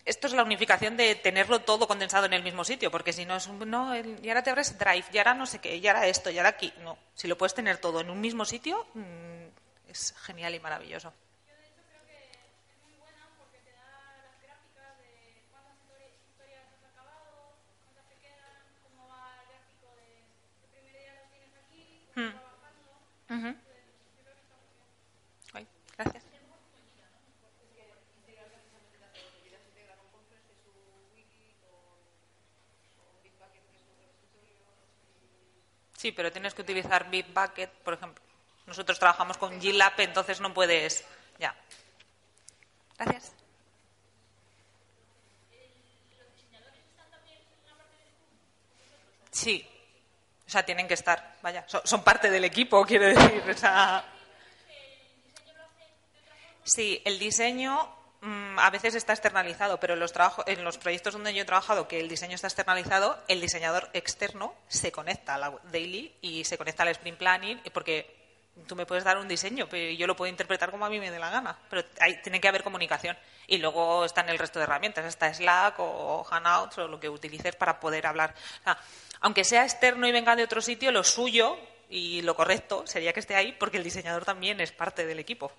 esto 0.05 0.27
es 0.27 0.33
la 0.33 0.43
unificación 0.43 0.95
de 0.95 1.15
tenerlo 1.15 1.61
todo 1.61 1.87
condensado 1.87 2.25
en 2.27 2.33
el 2.33 2.43
mismo 2.43 2.63
sitio, 2.63 2.91
porque 2.91 3.13
si 3.13 3.25
no 3.25 3.35
es 3.35 3.47
un, 3.47 3.69
no, 3.69 3.95
y 3.95 4.29
ahora 4.29 4.43
te 4.43 4.51
abres 4.51 4.77
Drive, 4.77 5.05
y 5.11 5.17
ahora 5.17 5.33
no 5.33 5.45
sé 5.47 5.59
qué, 5.59 5.75
y 5.75 5.87
ahora 5.87 6.07
esto, 6.07 6.29
y 6.29 6.37
ahora 6.37 6.49
aquí. 6.49 6.71
No, 6.81 6.97
si 7.15 7.27
lo 7.27 7.37
puedes 7.37 7.55
tener 7.55 7.77
todo 7.79 7.99
en 8.01 8.09
un 8.09 8.21
mismo 8.21 8.45
sitio, 8.45 8.85
mm, 8.93 9.89
es 9.89 10.13
genial 10.25 10.55
y 10.55 10.59
maravilloso. 10.59 11.13
gracias. 25.97 26.35
Sí, 36.05 36.11
pero 36.11 36.31
tienes 36.31 36.53
que 36.53 36.61
utilizar 36.61 37.09
Bitbucket, 37.09 37.71
por 37.81 37.95
ejemplo. 37.95 38.23
Nosotros 38.67 38.99
trabajamos 38.99 39.39
con 39.39 39.59
GitLab, 39.59 39.99
entonces 40.01 40.39
no 40.39 40.53
puedes. 40.53 41.03
Ya. 41.39 41.55
Gracias. 42.95 43.33
Sí, 49.31 49.67
o 50.45 50.49
sea, 50.51 50.63
tienen 50.63 50.87
que 50.87 50.93
estar, 50.93 51.37
vaya, 51.41 51.65
son, 51.67 52.03
parte 52.03 52.29
del 52.29 52.43
equipo, 52.43 52.85
quiero 52.85 53.07
decir. 53.07 53.43
O 53.49 53.57
sea... 53.57 54.05
Sí, 56.63 57.01
el 57.03 57.17
diseño 57.17 57.94
a 58.57 58.69
veces 58.69 58.95
está 58.95 59.13
externalizado, 59.13 59.79
pero 59.79 59.93
en 59.93 59.99
los, 59.99 60.13
en 60.47 60.63
los 60.63 60.77
proyectos 60.77 61.13
donde 61.13 61.33
yo 61.33 61.41
he 61.41 61.45
trabajado 61.45 61.87
que 61.87 61.99
el 61.99 62.09
diseño 62.09 62.35
está 62.35 62.47
externalizado, 62.47 63.17
el 63.27 63.41
diseñador 63.41 63.89
externo 63.93 64.55
se 64.67 64.91
conecta 64.91 65.35
a 65.35 65.37
la 65.37 65.53
daily 65.71 66.13
y 66.21 66.43
se 66.43 66.57
conecta 66.57 66.83
al 66.83 66.89
sprint 66.89 67.17
planning, 67.17 67.61
porque 67.73 68.25
tú 68.67 68.75
me 68.75 68.85
puedes 68.85 69.03
dar 69.03 69.17
un 69.17 69.27
diseño, 69.27 69.67
pero 69.69 69.91
yo 69.91 70.07
lo 70.07 70.15
puedo 70.15 70.29
interpretar 70.29 70.71
como 70.71 70.85
a 70.85 70.89
mí 70.89 70.99
me 70.99 71.11
dé 71.11 71.19
la 71.19 71.29
gana. 71.29 71.57
Pero 71.69 71.83
hay, 71.99 72.21
tiene 72.21 72.39
que 72.39 72.47
haber 72.47 72.63
comunicación. 72.63 73.17
Y 73.47 73.57
luego 73.57 74.05
están 74.05 74.29
el 74.29 74.39
resto 74.39 74.59
de 74.59 74.63
herramientas, 74.63 75.05
está 75.05 75.31
Slack 75.33 75.75
o 75.79 76.23
Hangouts 76.23 76.77
o 76.79 76.87
lo 76.87 76.99
que 76.99 77.09
utilices 77.09 77.55
para 77.55 77.79
poder 77.79 78.07
hablar. 78.07 78.33
aunque 79.19 79.43
sea 79.43 79.63
externo 79.63 80.07
y 80.07 80.11
venga 80.11 80.35
de 80.35 80.43
otro 80.43 80.61
sitio, 80.61 80.91
lo 80.91 81.03
suyo 81.03 81.57
y 81.89 82.21
lo 82.21 82.35
correcto 82.35 82.87
sería 82.87 83.13
que 83.13 83.19
esté 83.19 83.35
ahí 83.35 83.51
porque 83.51 83.77
el 83.77 83.83
diseñador 83.83 84.25
también 84.25 84.59
es 84.61 84.71
parte 84.71 85.05
del 85.05 85.19
equipo. 85.19 85.51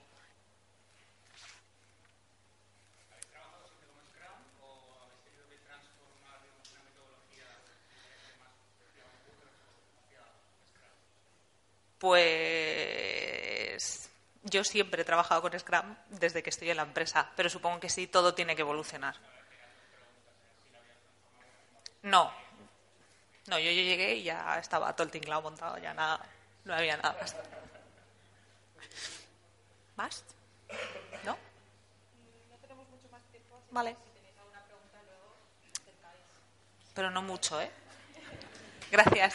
Pues 11.98 12.96
yo 14.42 14.64
siempre 14.64 15.02
he 15.02 15.04
trabajado 15.04 15.42
con 15.42 15.58
Scrum 15.58 15.96
desde 16.10 16.42
que 16.42 16.50
estoy 16.50 16.70
en 16.70 16.76
la 16.76 16.84
empresa, 16.84 17.30
pero 17.36 17.48
supongo 17.50 17.80
que 17.80 17.88
sí, 17.88 18.06
todo 18.06 18.34
tiene 18.34 18.54
que 18.54 18.62
evolucionar. 18.62 19.16
No, 22.02 22.32
no, 23.48 23.58
yo, 23.60 23.70
llegué 23.70 24.16
y 24.16 24.24
ya 24.24 24.58
estaba 24.58 24.94
todo 24.94 25.04
el 25.04 25.12
tinglado 25.12 25.42
montado, 25.42 25.78
ya 25.78 25.94
nada, 25.94 26.20
no 26.64 26.74
había 26.74 26.96
nada 26.96 27.16
más. 27.20 27.36
¿Más? 29.96 30.24
¿No? 31.24 31.38
No 32.50 32.56
tenemos 32.60 32.88
mucho 32.88 33.08
más 33.10 33.22
tiempo. 33.30 33.62
Vale. 33.70 33.96
Pero 36.94 37.10
no 37.10 37.22
mucho, 37.22 37.60
¿eh? 37.60 37.70
Gracias. 38.90 39.34